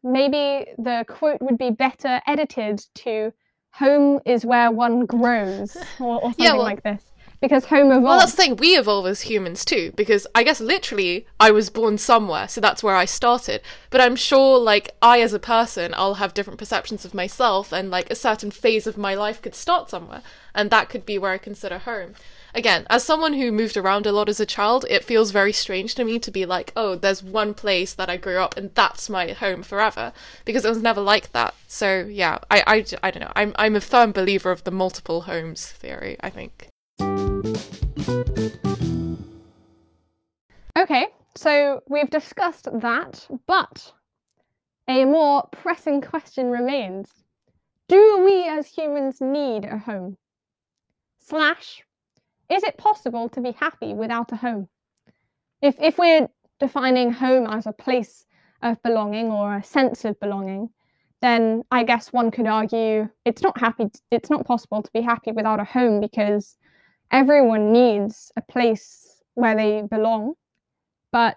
maybe 0.04 0.70
the 0.78 1.04
quote 1.08 1.40
would 1.40 1.58
be 1.58 1.70
better 1.70 2.20
edited 2.26 2.84
to 2.94 3.32
home 3.72 4.20
is 4.24 4.46
where 4.46 4.70
one 4.70 5.06
grows 5.06 5.76
or, 6.00 6.16
or 6.16 6.22
something 6.22 6.44
yeah, 6.44 6.52
well, 6.52 6.62
like 6.62 6.82
this. 6.82 7.12
Because 7.40 7.66
home 7.66 7.86
evolved. 7.86 8.04
Well, 8.04 8.18
that's 8.18 8.32
the 8.32 8.42
thing. 8.42 8.56
We 8.56 8.76
evolve 8.76 9.06
as 9.06 9.22
humans 9.22 9.64
too, 9.64 9.92
because 9.96 10.26
I 10.34 10.42
guess 10.42 10.60
literally 10.60 11.26
I 11.38 11.50
was 11.50 11.70
born 11.70 11.98
somewhere, 11.98 12.48
so 12.48 12.60
that's 12.60 12.82
where 12.82 12.96
I 12.96 13.04
started. 13.04 13.62
But 13.90 14.00
I'm 14.00 14.16
sure, 14.16 14.58
like, 14.58 14.90
I 15.02 15.20
as 15.20 15.32
a 15.32 15.38
person, 15.38 15.94
I'll 15.96 16.14
have 16.14 16.34
different 16.34 16.58
perceptions 16.58 17.04
of 17.04 17.14
myself, 17.14 17.72
and 17.72 17.90
like 17.90 18.10
a 18.10 18.14
certain 18.14 18.50
phase 18.50 18.86
of 18.86 18.96
my 18.96 19.14
life 19.14 19.42
could 19.42 19.54
start 19.54 19.90
somewhere, 19.90 20.22
and 20.54 20.70
that 20.70 20.88
could 20.88 21.06
be 21.06 21.18
where 21.18 21.32
I 21.32 21.38
consider 21.38 21.78
home. 21.78 22.14
Again, 22.54 22.86
as 22.88 23.04
someone 23.04 23.34
who 23.34 23.52
moved 23.52 23.76
around 23.76 24.06
a 24.06 24.12
lot 24.12 24.30
as 24.30 24.40
a 24.40 24.46
child, 24.46 24.86
it 24.88 25.04
feels 25.04 25.30
very 25.30 25.52
strange 25.52 25.94
to 25.96 26.04
me 26.04 26.18
to 26.18 26.30
be 26.30 26.46
like, 26.46 26.72
oh, 26.74 26.94
there's 26.94 27.22
one 27.22 27.52
place 27.52 27.92
that 27.92 28.08
I 28.08 28.16
grew 28.16 28.38
up 28.38 28.56
and 28.56 28.74
that's 28.74 29.10
my 29.10 29.32
home 29.32 29.62
forever, 29.62 30.14
because 30.46 30.64
it 30.64 30.70
was 30.70 30.80
never 30.80 31.02
like 31.02 31.32
that. 31.32 31.54
So 31.66 32.06
yeah, 32.08 32.38
I, 32.50 32.62
I, 32.66 32.84
I 33.02 33.10
don't 33.10 33.20
know. 33.20 33.32
I'm, 33.36 33.52
I'm 33.56 33.76
a 33.76 33.80
firm 33.82 34.12
believer 34.12 34.50
of 34.50 34.64
the 34.64 34.70
multiple 34.70 35.22
homes 35.22 35.66
theory, 35.66 36.16
I 36.20 36.30
think. 36.30 36.68
Okay, 40.76 41.06
so 41.34 41.80
we've 41.88 42.10
discussed 42.10 42.68
that, 42.72 43.26
but 43.46 43.92
a 44.88 45.04
more 45.04 45.48
pressing 45.50 46.00
question 46.00 46.50
remains. 46.50 47.10
Do 47.88 48.22
we 48.24 48.46
as 48.46 48.68
humans 48.68 49.20
need 49.20 49.64
a 49.64 49.78
home? 49.78 50.18
Slash, 51.18 51.82
is 52.48 52.62
it 52.62 52.78
possible 52.78 53.28
to 53.30 53.40
be 53.40 53.50
happy 53.52 53.92
without 53.92 54.30
a 54.30 54.36
home? 54.36 54.68
If, 55.60 55.74
if 55.80 55.98
we're 55.98 56.28
defining 56.60 57.12
home 57.12 57.46
as 57.48 57.66
a 57.66 57.72
place 57.72 58.24
of 58.62 58.80
belonging 58.84 59.32
or 59.32 59.56
a 59.56 59.64
sense 59.64 60.04
of 60.04 60.20
belonging, 60.20 60.70
then 61.22 61.64
I 61.72 61.82
guess 61.82 62.12
one 62.12 62.30
could 62.30 62.46
argue 62.46 63.08
it's 63.24 63.42
not 63.42 63.58
happy 63.58 63.86
it's 64.10 64.30
not 64.30 64.46
possible 64.46 64.82
to 64.82 64.90
be 64.92 65.00
happy 65.00 65.32
without 65.32 65.60
a 65.60 65.64
home 65.64 66.00
because 66.00 66.56
everyone 67.10 67.72
needs 67.72 68.32
a 68.36 68.42
place 68.42 69.22
where 69.34 69.54
they 69.54 69.82
belong. 69.82 70.34
But 71.12 71.36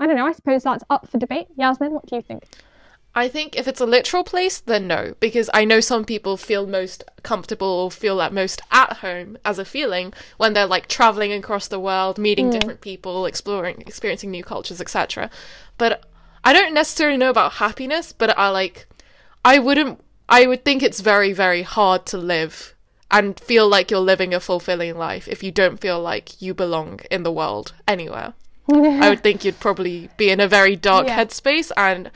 I 0.00 0.06
don't 0.06 0.16
know, 0.16 0.26
I 0.26 0.32
suppose 0.32 0.62
that's 0.62 0.84
up 0.90 1.08
for 1.08 1.18
debate. 1.18 1.48
Yasmin, 1.56 1.92
what 1.92 2.06
do 2.06 2.16
you 2.16 2.22
think? 2.22 2.44
I 3.16 3.28
think 3.28 3.56
if 3.56 3.66
it's 3.66 3.80
a 3.80 3.86
literal 3.86 4.24
place, 4.24 4.60
then 4.60 4.86
no, 4.86 5.14
because 5.20 5.48
I 5.54 5.64
know 5.64 5.80
some 5.80 6.04
people 6.04 6.36
feel 6.36 6.66
most 6.66 7.02
comfortable 7.22 7.66
or 7.66 7.90
feel 7.90 8.20
at 8.20 8.34
most 8.34 8.60
at 8.70 8.98
home 8.98 9.38
as 9.42 9.58
a 9.58 9.64
feeling 9.64 10.12
when 10.36 10.52
they're 10.52 10.66
like 10.66 10.86
traveling 10.86 11.32
across 11.32 11.66
the 11.66 11.80
world, 11.80 12.18
meeting 12.18 12.50
mm. 12.50 12.52
different 12.52 12.82
people, 12.82 13.24
exploring, 13.24 13.82
experiencing 13.86 14.30
new 14.30 14.44
cultures, 14.44 14.82
etc. 14.82 15.30
But 15.78 16.04
I 16.44 16.52
don't 16.52 16.74
necessarily 16.74 17.16
know 17.16 17.30
about 17.30 17.54
happiness, 17.54 18.12
but 18.12 18.36
I 18.38 18.50
like, 18.50 18.86
I 19.42 19.60
wouldn't, 19.60 19.98
I 20.28 20.46
would 20.46 20.62
think 20.62 20.82
it's 20.82 21.00
very, 21.00 21.32
very 21.32 21.62
hard 21.62 22.04
to 22.06 22.18
live 22.18 22.75
and 23.10 23.38
feel 23.38 23.68
like 23.68 23.90
you're 23.90 24.00
living 24.00 24.34
a 24.34 24.40
fulfilling 24.40 24.96
life 24.96 25.28
if 25.28 25.42
you 25.42 25.52
don't 25.52 25.80
feel 25.80 26.00
like 26.00 26.40
you 26.42 26.54
belong 26.54 27.00
in 27.10 27.22
the 27.22 27.32
world 27.32 27.72
anywhere. 27.86 28.34
I 28.70 29.10
would 29.10 29.22
think 29.22 29.44
you'd 29.44 29.60
probably 29.60 30.10
be 30.16 30.30
in 30.30 30.40
a 30.40 30.48
very 30.48 30.74
dark 30.74 31.06
yeah. 31.06 31.24
headspace 31.24 31.70
and 31.76 32.10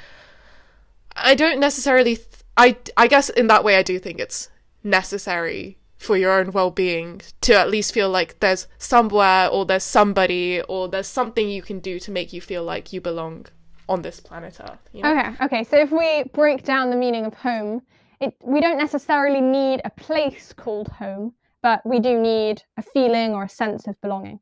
I 1.15 1.35
don't 1.35 1.61
necessarily. 1.61 2.17
Th- 2.17 2.29
I 2.57 2.77
I 2.97 3.07
guess 3.07 3.29
in 3.29 3.47
that 3.47 3.63
way, 3.65 3.77
I 3.77 3.83
do 3.83 3.99
think 3.99 4.19
it's 4.19 4.49
necessary 4.83 5.79
for 5.97 6.17
your 6.17 6.33
own 6.33 6.51
well-being 6.51 7.21
to 7.43 7.55
at 7.55 7.71
least 7.71 7.93
feel 7.93 8.09
like 8.09 8.41
there's 8.41 8.67
somewhere 8.79 9.49
or 9.49 9.67
there's 9.67 9.85
somebody 9.85 10.63
or 10.63 10.89
there's 10.89 11.07
something 11.07 11.49
you 11.49 11.61
can 11.61 11.79
do 11.79 12.01
to 12.01 12.11
make 12.11 12.33
you 12.33 12.41
feel 12.41 12.65
like 12.65 12.93
you 12.93 13.01
belong 13.01 13.45
on 13.87 14.01
this 14.03 14.19
planet 14.19 14.57
Earth. 14.61 14.79
You 14.93 15.03
know? 15.03 15.11
Okay, 15.11 15.45
okay. 15.45 15.65
So 15.65 15.77
if 15.77 15.91
we 15.91 16.25
break 16.33 16.65
down 16.65 16.89
the 16.89 16.97
meaning 16.97 17.27
of 17.27 17.35
home, 17.35 17.83
it 18.21 18.35
we 18.43 18.61
don't 18.61 18.79
necessarily 18.79 19.41
need 19.41 19.81
a 19.85 19.91
place 19.91 20.53
called 20.53 20.89
home, 20.89 21.35
but 21.63 21.85
we 21.85 22.01
do 22.01 22.21
need 22.21 22.63
a 22.77 22.83
feeling 22.83 23.33
or 23.33 23.45
a 23.45 23.49
sense 23.49 23.87
of 23.87 24.01
belonging. 24.01 24.41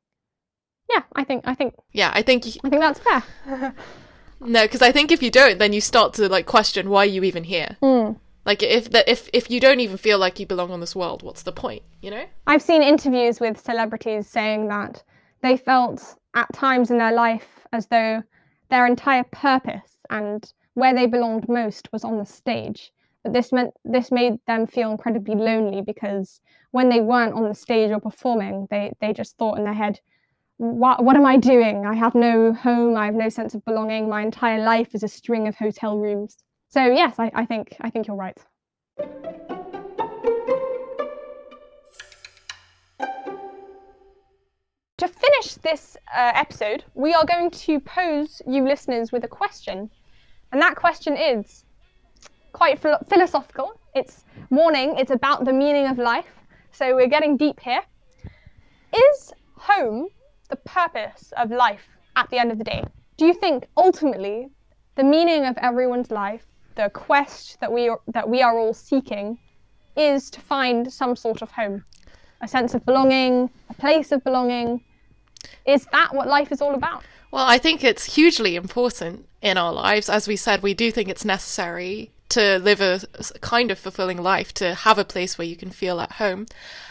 Yeah, 0.91 1.03
I 1.15 1.25
think 1.25 1.45
I 1.47 1.55
think. 1.55 1.75
Yeah, 1.93 2.11
I 2.15 2.23
think. 2.23 2.47
I 2.65 2.69
think 2.69 2.83
that's 2.83 3.01
fair. 3.01 3.75
No, 4.41 4.63
because 4.63 4.83
I 4.83 4.93
think 4.93 5.11
if 5.11 5.23
you 5.23 5.31
don't, 5.31 5.59
then 5.59 5.73
you 5.73 5.81
start 5.81 6.15
to 6.15 6.29
like 6.29 6.47
question 6.47 6.91
why 6.91 7.05
you 7.05 7.25
even 7.25 7.45
here. 7.45 7.77
Mm. 7.83 8.19
Like 8.45 8.63
if 8.63 8.91
that 8.91 9.09
if 9.09 9.29
if 9.33 9.51
you 9.51 9.61
don't 9.61 9.81
even 9.81 9.97
feel 9.97 10.19
like 10.19 10.39
you 10.39 10.47
belong 10.47 10.71
on 10.71 10.81
this 10.81 10.95
world, 10.95 11.23
what's 11.23 11.43
the 11.43 11.53
point? 11.53 11.83
You 12.01 12.11
know. 12.13 12.25
I've 12.47 12.63
seen 12.63 12.83
interviews 12.83 13.41
with 13.41 13.61
celebrities 13.61 14.29
saying 14.29 14.69
that 14.69 15.03
they 15.43 15.57
felt 15.57 16.17
at 16.35 16.53
times 16.53 16.91
in 16.91 16.99
their 16.99 17.13
life 17.13 17.67
as 17.73 17.87
though 17.87 18.23
their 18.71 18.87
entire 18.87 19.25
purpose 19.25 19.99
and 20.11 20.53
where 20.75 20.95
they 20.95 21.07
belonged 21.07 21.49
most 21.49 21.89
was 21.93 22.05
on 22.05 22.19
the 22.19 22.25
stage. 22.25 22.93
This 23.33 23.53
meant 23.53 23.75
this 23.85 24.11
made 24.11 24.39
them 24.47 24.67
feel 24.67 24.91
incredibly 24.91 25.35
lonely 25.35 25.83
because 25.83 26.41
when 26.71 26.89
they 26.89 27.01
weren't 27.01 27.35
on 27.35 27.49
the 27.49 27.55
stage 27.55 27.91
or 27.91 28.01
performing, 28.01 28.67
they 28.71 28.93
they 29.01 29.13
just 29.13 29.37
thought 29.37 29.59
in 29.59 29.65
their 29.65 29.75
head, 29.75 30.01
what, 30.59 31.05
what 31.05 31.17
am 31.17 31.25
I 31.25 31.37
doing? 31.37 31.87
I 31.87 31.95
have 31.95 32.15
no 32.15 32.53
home, 32.53 32.97
I 32.97 33.07
have 33.07 33.15
no 33.15 33.29
sense 33.29 33.55
of 33.55 33.65
belonging. 33.65 34.09
My 34.09 34.23
entire 34.23 34.63
life 34.63 34.95
is 34.95 35.03
a 35.03 35.09
string 35.09 35.47
of 35.47 35.57
hotel 35.57 35.99
rooms. 35.99 36.39
So 36.69 36.85
yes, 36.85 37.19
I, 37.19 37.31
I 37.35 37.45
think 37.47 37.77
I 37.81 37.91
think 37.91 38.07
you're 38.07 38.17
right. 38.17 38.37
To 44.99 45.07
finish 45.07 45.55
this 45.63 45.97
uh, 46.13 46.33
episode, 46.35 46.85
we 46.95 47.15
are 47.15 47.25
going 47.25 47.51
to 47.51 47.79
pose 47.79 48.43
you 48.47 48.65
listeners 48.65 49.13
with 49.13 49.23
a 49.23 49.29
question. 49.29 49.91
And 50.51 50.61
that 50.61 50.75
question 50.75 51.17
is 51.17 51.65
quite 52.53 52.79
philo- 52.79 53.05
philosophical. 53.09 53.73
It's 53.95 54.25
morning, 54.51 54.95
it's 54.99 55.11
about 55.11 55.45
the 55.45 55.53
meaning 55.53 55.87
of 55.87 55.99
life. 55.99 56.27
So 56.73 56.95
we're 56.95 57.09
getting 57.09 57.37
deep 57.37 57.61
here. 57.61 57.83
Is 58.95 59.33
home 59.57 60.09
the 60.49 60.57
purpose 60.57 61.33
of 61.37 61.51
life 61.51 61.89
at 62.17 62.31
the 62.31 62.39
end 62.39 62.53
of 62.53 62.59
the 62.59 62.65
day? 62.65 62.85
Do 63.17 63.27
you 63.27 63.35
think 63.35 63.67
ultimately 63.77 64.49
the 64.95 65.05
meaning 65.05 65.45
of 65.45 65.57
everyone's 65.59 66.11
life, 66.11 66.47
the 66.77 66.91
quest 66.91 67.61
that 67.61 67.73
we 67.73 67.89
are, 67.89 68.01
that 68.09 68.29
we 68.29 68.43
are 68.43 68.59
all 68.59 68.75
seeking, 68.75 69.39
is 69.97 70.31
to 70.31 70.41
find 70.41 70.93
some 70.93 71.17
sort 71.17 71.43
of 71.43 71.51
home, 71.51 71.85
a 72.41 72.49
sense 72.49 72.75
of 72.75 72.87
belonging, 72.87 73.51
a 73.69 73.75
place 73.75 74.13
of 74.13 74.23
belonging? 74.25 74.83
Is 75.67 75.87
that 75.93 76.15
what 76.15 76.29
life 76.29 76.53
is 76.53 76.63
all 76.63 76.75
about? 76.75 77.03
Well, 77.31 77.45
I 77.45 77.59
think 77.59 77.85
it's 77.85 78.15
hugely 78.15 78.57
important 78.57 79.27
in 79.43 79.59
our 79.59 79.73
lives. 79.73 80.09
As 80.09 80.27
we 80.27 80.37
said, 80.37 80.63
we 80.63 80.75
do 80.75 80.91
think 80.91 81.09
it's 81.09 81.25
necessary 81.25 82.11
to 82.31 82.59
live 82.59 82.81
a 82.81 83.01
kind 83.41 83.71
of 83.71 83.79
fulfilling 83.79 84.23
life, 84.23 84.53
to 84.55 84.75
have 84.75 84.99
a 84.99 85.05
place 85.05 85.39
where 85.39 85.47
you 85.47 85.57
can 85.57 85.71
feel 85.71 86.01
at 86.01 86.13
home. 86.13 86.47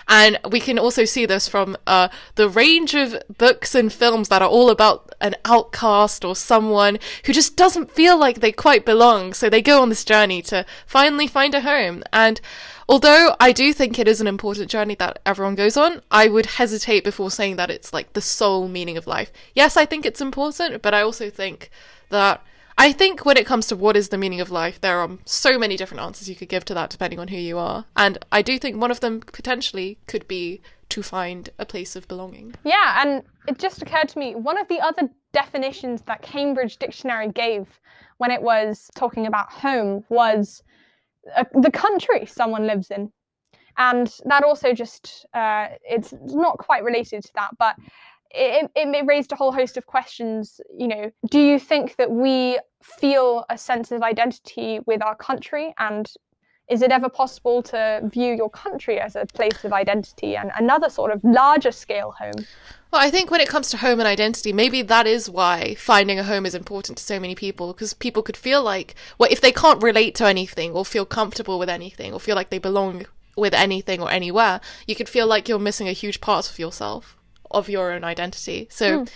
And 0.07 0.39
we 0.49 0.59
can 0.59 0.79
also 0.79 1.05
see 1.05 1.25
this 1.25 1.47
from 1.47 1.75
uh, 1.85 2.07
the 2.35 2.49
range 2.49 2.95
of 2.95 3.21
books 3.37 3.75
and 3.75 3.91
films 3.91 4.29
that 4.29 4.41
are 4.41 4.49
all 4.49 4.69
about 4.69 5.13
an 5.19 5.35
outcast 5.43 6.23
or 6.23 6.35
someone 6.35 6.97
who 7.25 7.33
just 7.33 7.57
doesn't 7.57 7.91
feel 7.91 8.17
like 8.17 8.39
they 8.39 8.51
quite 8.51 8.85
belong. 8.85 9.33
So 9.33 9.49
they 9.49 9.61
go 9.61 9.81
on 9.81 9.89
this 9.89 10.05
journey 10.05 10.41
to 10.43 10.65
finally 10.85 11.27
find 11.27 11.53
a 11.53 11.61
home. 11.61 12.03
And 12.13 12.39
although 12.87 13.35
I 13.39 13.51
do 13.51 13.73
think 13.73 13.99
it 13.99 14.07
is 14.07 14.21
an 14.21 14.27
important 14.27 14.71
journey 14.71 14.95
that 14.95 15.19
everyone 15.25 15.55
goes 15.55 15.75
on, 15.75 16.01
I 16.09 16.27
would 16.27 16.45
hesitate 16.45 17.03
before 17.03 17.29
saying 17.29 17.57
that 17.57 17.69
it's 17.69 17.91
like 17.91 18.13
the 18.13 18.21
sole 18.21 18.69
meaning 18.69 18.97
of 18.97 19.07
life. 19.07 19.31
Yes, 19.53 19.75
I 19.75 19.85
think 19.85 20.05
it's 20.05 20.21
important, 20.21 20.81
but 20.81 20.93
I 20.93 21.01
also 21.01 21.29
think 21.29 21.69
that 22.09 22.41
I 22.79 22.91
think 22.91 23.25
when 23.25 23.37
it 23.37 23.47
comes 23.47 23.67
to 23.67 23.75
what 23.75 23.97
is 23.97 24.09
the 24.09 24.17
meaning 24.17 24.39
of 24.39 24.51
life, 24.51 24.79
there 24.81 24.99
are 24.99 25.09
so 25.25 25.57
many 25.57 25.77
different 25.77 26.03
answers 26.03 26.29
you 26.29 26.35
could 26.35 26.49
give 26.49 26.63
to 26.65 26.73
that 26.75 26.91
depending 26.91 27.19
on 27.19 27.27
who 27.27 27.37
you 27.37 27.57
are. 27.57 27.85
And 27.95 28.19
I 28.31 28.43
do 28.43 28.59
think 28.59 28.79
one 28.79 28.91
of 28.91 28.99
them 28.99 29.21
potentially 29.21 29.97
could 30.07 30.27
be 30.27 30.61
to 30.89 31.01
find 31.01 31.49
a 31.57 31.65
place 31.65 31.95
of 31.95 32.07
belonging. 32.07 32.53
Yeah, 32.63 33.01
and 33.01 33.23
it 33.47 33.57
just 33.57 33.81
occurred 33.81 34.09
to 34.09 34.19
me 34.19 34.35
one 34.35 34.59
of 34.59 34.67
the 34.67 34.79
other 34.79 35.09
definitions 35.33 36.03
that 36.03 36.21
Cambridge 36.21 36.77
Dictionary 36.77 37.29
gave 37.29 37.79
when 38.17 38.31
it 38.31 38.41
was 38.41 38.89
talking 38.95 39.25
about 39.25 39.51
home 39.51 40.03
was 40.09 40.61
uh, 41.35 41.45
the 41.53 41.71
country 41.71 42.25
someone 42.25 42.67
lives 42.67 42.91
in. 42.91 43.11
And 43.77 44.11
that 44.25 44.43
also 44.43 44.73
just, 44.73 45.25
uh, 45.33 45.67
it's 45.83 46.13
not 46.21 46.57
quite 46.57 46.83
related 46.83 47.23
to 47.23 47.31
that, 47.35 47.51
but 47.59 47.75
it, 48.31 48.71
it 48.75 49.05
raised 49.05 49.31
a 49.31 49.35
whole 49.35 49.51
host 49.51 49.77
of 49.77 49.85
questions. 49.85 50.59
You 50.75 50.87
know, 50.87 51.11
do 51.29 51.39
you 51.39 51.59
think 51.59 51.95
that 51.97 52.11
we 52.11 52.59
feel 52.81 53.45
a 53.49 53.57
sense 53.57 53.91
of 53.91 54.01
identity 54.01 54.79
with 54.85 55.01
our 55.01 55.15
country? 55.15 55.73
And 55.77 56.09
is 56.69 56.81
it 56.81 56.91
ever 56.91 57.07
possible 57.07 57.63
to 57.63 58.01
view 58.03 58.33
your 58.33 58.49
country 58.49 58.99
as 58.99 59.15
a 59.15 59.25
place 59.25 59.63
of 59.63 59.71
identity 59.71 60.35
and 60.35 60.51
another 60.57 60.89
sort 60.89 61.11
of 61.11 61.23
larger 61.23 61.71
scale 61.71 62.11
home? 62.11 62.45
Well, 62.91 63.01
I 63.01 63.09
think 63.09 63.31
when 63.31 63.41
it 63.41 63.49
comes 63.49 63.69
to 63.69 63.77
home 63.77 63.99
and 63.99 64.07
identity, 64.07 64.53
maybe 64.53 64.81
that 64.81 65.07
is 65.07 65.29
why 65.29 65.75
finding 65.75 66.19
a 66.19 66.23
home 66.23 66.45
is 66.45 66.55
important 66.55 66.97
to 66.97 67.03
so 67.03 67.19
many 67.19 67.35
people 67.35 67.73
because 67.73 67.93
people 67.93 68.23
could 68.23 68.37
feel 68.37 68.63
like, 68.63 68.95
well, 69.17 69.29
if 69.31 69.41
they 69.41 69.51
can't 69.51 69.81
relate 69.83 70.15
to 70.15 70.25
anything 70.25 70.71
or 70.71 70.85
feel 70.85 71.05
comfortable 71.05 71.59
with 71.59 71.69
anything 71.69 72.13
or 72.13 72.19
feel 72.19 72.35
like 72.35 72.49
they 72.49 72.59
belong 72.59 73.05
with 73.35 73.53
anything 73.53 74.01
or 74.01 74.09
anywhere, 74.11 74.59
you 74.87 74.95
could 74.95 75.09
feel 75.09 75.27
like 75.27 75.47
you're 75.47 75.59
missing 75.59 75.87
a 75.87 75.93
huge 75.93 76.19
part 76.21 76.49
of 76.49 76.59
yourself 76.59 77.17
of 77.51 77.69
your 77.69 77.91
own 77.91 78.03
identity. 78.03 78.67
So, 78.69 78.99
mm. 78.99 79.09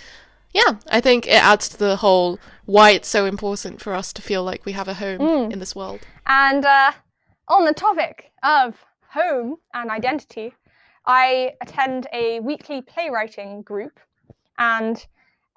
yeah, 0.54 0.76
I 0.90 1.02
think 1.02 1.28
it 1.28 1.42
adds 1.44 1.70
to 1.70 1.78
the 1.78 1.98
whole 1.98 2.40
why 2.66 2.92
it's 2.92 3.08
so 3.08 3.26
important 3.26 3.82
for 3.82 3.94
us 3.94 4.14
to 4.14 4.22
feel 4.22 4.44
like 4.44 4.66
we 4.66 4.72
have 4.74 4.88
a 4.88 4.94
home 4.94 5.20
mm. 5.20 5.52
in 5.52 5.60
this 5.60 5.76
world. 5.76 6.00
And 6.26 6.66
uh, 6.66 6.92
on 7.48 7.66
the 7.66 7.74
topic 7.74 8.32
of 8.44 8.76
home 9.10 9.58
and 9.74 9.90
identity, 9.90 10.54
I 11.06 11.54
attend 11.62 12.08
a 12.14 12.40
weekly 12.40 12.82
playwriting 12.82 13.64
group, 13.64 14.00
and 14.58 15.06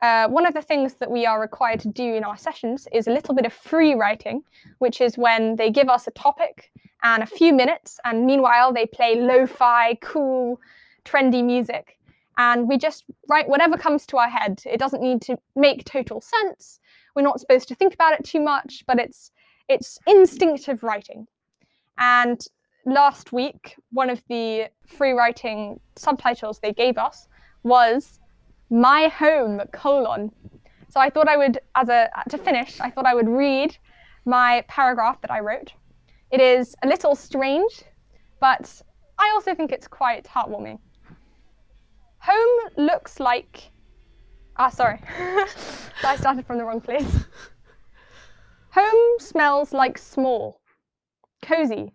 uh, 0.03 0.29
one 0.29 0.47
of 0.47 0.55
the 0.55 0.63
things 0.63 0.95
that 0.95 1.11
we 1.11 1.27
are 1.27 1.41
required 1.41 1.81
to 1.81 1.89
do 1.89 2.15
in 2.15 2.25
our 2.25 2.37
sessions 2.37 2.89
is 2.93 3.07
a 3.07 3.11
little 3.11 3.35
bit 3.35 3.47
of 3.47 3.53
free 3.53 3.95
writing, 3.95 4.43
which 4.79 5.01
is 5.01 5.17
when 5.17 5.57
they 5.57 5.71
give 5.71 5.89
us 5.89 6.07
a 6.07 6.11
topic 6.13 6.71
and 7.03 7.23
a 7.23 7.27
few 7.27 7.53
minutes, 7.53 8.01
and 8.05 8.27
meanwhile 8.27 8.73
they 8.73 8.87
play 8.87 9.15
lo 9.17 9.47
fi, 9.47 9.95
cool, 9.97 10.59
trendy 11.05 11.45
music. 11.45 11.99
And 12.37 12.69
we 12.69 12.79
just 12.79 13.05
write 13.29 13.49
whatever 13.49 13.77
comes 13.77 14.07
to 14.07 14.17
our 14.17 14.29
head. 14.29 14.63
It 14.67 14.79
doesn't 14.79 15.03
need 15.03 15.23
to 15.23 15.39
make 15.55 15.85
total 15.85 16.21
sense. 16.21 16.81
We're 17.15 17.23
not 17.23 17.41
supposed 17.41 17.69
to 17.69 17.75
think 17.75 17.95
about 17.95 18.13
it 18.15 18.25
too 18.25 18.41
much, 18.41 18.85
but 18.87 18.99
it's 18.99 19.31
it's 19.69 19.99
instinctive 20.07 20.83
writing. 20.83 21.27
And 21.99 22.45
last 22.85 23.33
week, 23.33 23.77
one 23.93 24.11
of 24.11 24.23
the 24.29 24.69
free 24.87 25.13
writing 25.13 25.81
subtitles 25.97 26.59
they 26.59 26.73
gave 26.73 26.99
us 26.99 27.29
was 27.63 28.21
"My 28.69 29.09
Home: 29.09 29.61
colon." 29.73 30.33
So 30.89 31.01
I 31.01 31.11
thought 31.11 31.29
I 31.29 31.37
would, 31.37 31.59
as 31.75 31.89
a 31.89 32.09
to 32.29 32.39
finish, 32.39 32.81
I 32.81 32.91
thought 32.91 33.07
I 33.07 33.15
would 33.15 33.29
read 33.29 33.77
my 34.25 34.65
paragraph 34.69 35.21
that 35.23 35.31
I 35.31 35.41
wrote. 35.41 35.73
It 36.31 36.41
is 36.41 36.75
a 36.83 36.89
little 36.89 37.15
strange, 37.15 37.85
but 38.41 38.83
I 39.19 39.31
also 39.35 39.55
think 39.55 39.71
it's 39.73 39.89
quite 39.89 40.25
heartwarming. 40.25 40.79
Home 42.27 42.71
looks 42.79 43.21
like. 43.21 43.71
Ah, 44.57 44.71
sorry. 44.71 44.99
I 46.05 46.17
started 46.17 46.47
from 46.47 46.57
the 46.57 46.65
wrong 46.65 46.81
place. 46.81 47.27
Home 48.71 49.19
smells 49.19 49.75
like 49.75 49.99
small, 49.99 50.61
cozy. 51.43 51.93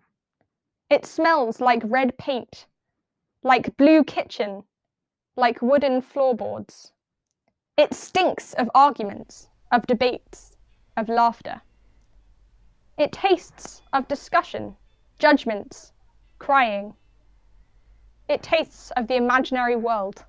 It 0.88 1.04
smells 1.04 1.60
like 1.60 1.82
red 1.84 2.16
paint, 2.16 2.66
like 3.42 3.76
blue 3.76 4.04
kitchen, 4.04 4.62
like 5.36 5.60
wooden 5.62 6.00
floorboards. 6.00 6.92
It 7.76 7.92
stinks 7.92 8.54
of 8.54 8.70
arguments, 8.72 9.48
of 9.72 9.86
debates, 9.88 10.56
of 10.96 11.08
laughter. 11.08 11.62
It 12.96 13.10
tastes 13.10 13.82
of 13.92 14.06
discussion, 14.06 14.76
judgments, 15.18 15.92
crying. 16.38 16.94
It 18.30 18.44
tastes 18.44 18.92
of 18.92 19.08
the 19.08 19.16
imaginary 19.16 19.74
world, 19.74 20.24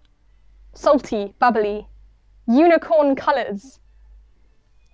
salty, 0.73 1.35
bubbly, 1.37 1.87
unicorn 2.47 3.15
colours. 3.15 3.79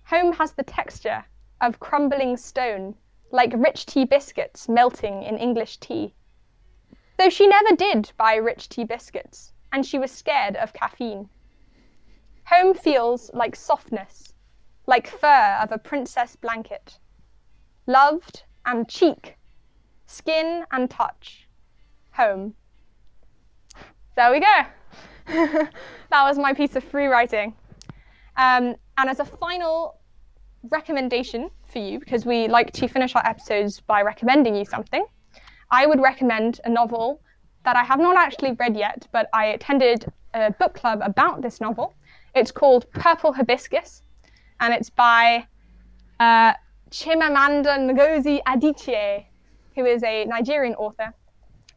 Home 0.08 0.34
has 0.34 0.52
the 0.52 0.62
texture 0.62 1.24
of 1.58 1.80
crumbling 1.80 2.36
stone, 2.36 2.96
like 3.30 3.54
rich 3.56 3.86
tea 3.86 4.04
biscuits 4.04 4.68
melting 4.68 5.22
in 5.22 5.38
English 5.38 5.78
tea. 5.78 6.14
Though 7.16 7.30
she 7.30 7.46
never 7.46 7.74
did 7.74 8.12
buy 8.18 8.34
rich 8.34 8.68
tea 8.68 8.84
biscuits, 8.84 9.54
and 9.72 9.86
she 9.86 9.98
was 9.98 10.10
scared 10.10 10.56
of 10.56 10.74
caffeine. 10.74 11.30
Home 12.48 12.74
feels 12.74 13.30
like 13.32 13.56
softness, 13.56 14.34
like 14.86 15.06
fur 15.06 15.58
of 15.62 15.72
a 15.72 15.78
princess 15.78 16.36
blanket. 16.36 16.98
Loved 17.86 18.42
and 18.66 18.86
cheek, 18.86 19.38
skin 20.04 20.66
and 20.70 20.90
touch. 20.90 21.48
Home. 22.10 22.54
There 24.18 24.32
we 24.32 24.40
go. 24.40 24.62
that 26.10 26.24
was 26.24 26.38
my 26.38 26.52
piece 26.52 26.74
of 26.74 26.82
free 26.82 27.06
writing. 27.06 27.54
Um, 28.36 28.74
and 28.96 29.08
as 29.08 29.20
a 29.20 29.24
final 29.24 30.00
recommendation 30.72 31.50
for 31.68 31.78
you, 31.78 32.00
because 32.00 32.26
we 32.26 32.48
like 32.48 32.72
to 32.72 32.88
finish 32.88 33.14
our 33.14 33.24
episodes 33.24 33.78
by 33.78 34.02
recommending 34.02 34.56
you 34.56 34.64
something, 34.64 35.06
I 35.70 35.86
would 35.86 36.00
recommend 36.00 36.60
a 36.64 36.68
novel 36.68 37.20
that 37.64 37.76
I 37.76 37.84
have 37.84 38.00
not 38.00 38.16
actually 38.16 38.56
read 38.58 38.76
yet, 38.76 39.06
but 39.12 39.28
I 39.32 39.46
attended 39.46 40.10
a 40.34 40.50
book 40.50 40.74
club 40.74 40.98
about 41.04 41.40
this 41.40 41.60
novel. 41.60 41.94
It's 42.34 42.50
called 42.50 42.90
Purple 42.90 43.32
Hibiscus, 43.34 44.02
and 44.58 44.74
it's 44.74 44.90
by 44.90 45.46
uh, 46.18 46.54
Chimamanda 46.90 47.78
Ngozi 47.88 48.42
Adichie, 48.48 49.26
who 49.76 49.84
is 49.84 50.02
a 50.02 50.24
Nigerian 50.24 50.74
author. 50.74 51.14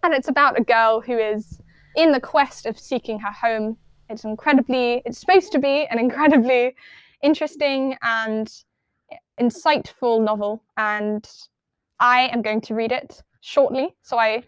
And 0.01 0.15
it's 0.15 0.27
about 0.27 0.59
a 0.59 0.63
girl 0.63 1.01
who 1.01 1.19
is 1.19 1.60
in 1.95 2.11
the 2.11 2.19
quest 2.19 2.65
of 2.65 2.79
seeking 2.79 3.19
her 3.19 3.31
home. 3.31 3.77
It's 4.09 4.23
incredibly, 4.23 5.01
it's 5.05 5.19
supposed 5.19 5.51
to 5.53 5.59
be 5.59 5.85
an 5.87 5.99
incredibly 5.99 6.75
interesting 7.23 7.95
and 8.01 8.51
insightful 9.39 10.23
novel, 10.23 10.63
and 10.77 11.27
I 11.99 12.27
am 12.27 12.41
going 12.41 12.61
to 12.61 12.75
read 12.75 12.91
it 12.91 13.21
shortly. 13.41 13.95
So 14.01 14.17
I 14.17 14.43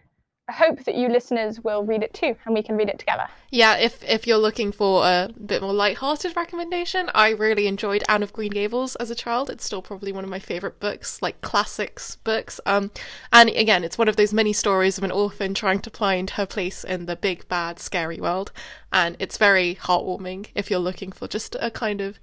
hope 0.51 0.83
that 0.83 0.95
you 0.95 1.07
listeners 1.07 1.61
will 1.61 1.83
read 1.83 2.03
it 2.03 2.13
too, 2.13 2.35
and 2.45 2.53
we 2.53 2.61
can 2.61 2.75
read 2.75 2.89
it 2.89 2.99
together. 2.99 3.27
Yeah, 3.49 3.77
if 3.77 4.03
if 4.03 4.27
you're 4.27 4.37
looking 4.37 4.71
for 4.71 5.05
a 5.05 5.29
bit 5.45 5.61
more 5.61 5.73
light-hearted 5.73 6.35
recommendation, 6.35 7.09
I 7.15 7.29
really 7.29 7.67
enjoyed 7.67 8.03
Anne 8.09 8.23
of 8.23 8.33
Green 8.33 8.51
Gables 8.51 8.95
as 8.97 9.09
a 9.09 9.15
child. 9.15 9.49
It's 9.49 9.63
still 9.63 9.81
probably 9.81 10.11
one 10.11 10.23
of 10.23 10.29
my 10.29 10.39
favorite 10.39 10.79
books, 10.79 11.21
like 11.21 11.41
classics 11.41 12.17
books. 12.17 12.59
Um, 12.65 12.91
and 13.31 13.49
again, 13.49 13.83
it's 13.83 13.97
one 13.97 14.09
of 14.09 14.17
those 14.17 14.33
many 14.33 14.53
stories 14.53 14.97
of 14.97 15.03
an 15.03 15.11
orphan 15.11 15.53
trying 15.53 15.79
to 15.79 15.89
find 15.89 16.31
her 16.31 16.45
place 16.45 16.83
in 16.83 17.05
the 17.05 17.15
big, 17.15 17.47
bad, 17.47 17.79
scary 17.79 18.19
world, 18.19 18.51
and 18.91 19.15
it's 19.19 19.37
very 19.37 19.75
heartwarming 19.75 20.47
if 20.55 20.69
you're 20.69 20.79
looking 20.79 21.11
for 21.11 21.27
just 21.27 21.55
a 21.61 21.71
kind 21.71 22.01
of 22.01 22.19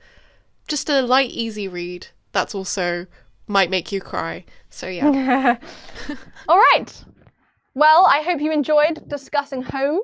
just 0.69 0.91
a 0.91 1.03
light, 1.03 1.31
easy 1.31 1.67
read 1.67 2.09
that's 2.33 2.55
also 2.55 3.07
might 3.47 3.71
make 3.71 3.91
you 3.91 4.01
cry. 4.01 4.45
So 4.69 4.87
yeah. 4.87 5.57
All 6.49 6.59
right. 6.59 7.05
Well, 7.75 8.05
I 8.07 8.23
hope 8.23 8.41
you 8.41 8.51
enjoyed 8.51 9.09
discussing 9.09 9.63
home. 9.63 10.01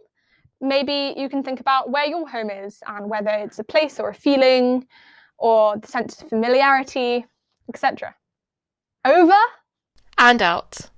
Maybe 0.61 1.15
you 1.17 1.29
can 1.29 1.43
think 1.43 1.61
about 1.61 1.91
where 1.91 2.07
your 2.07 2.29
home 2.29 2.49
is 2.49 2.81
and 2.87 3.11
whether 3.11 3.31
it's 3.31 3.59
a 3.59 3.65
place 3.65 3.99
or 3.99 4.11
a 4.11 4.15
feeling 4.15 4.87
or 5.39 5.77
the 5.77 5.87
sense 5.87 6.23
of 6.23 6.29
familiarity, 6.29 7.27
etc. 7.69 8.15
Over 9.05 9.35
and 10.19 10.41
out. 10.41 10.91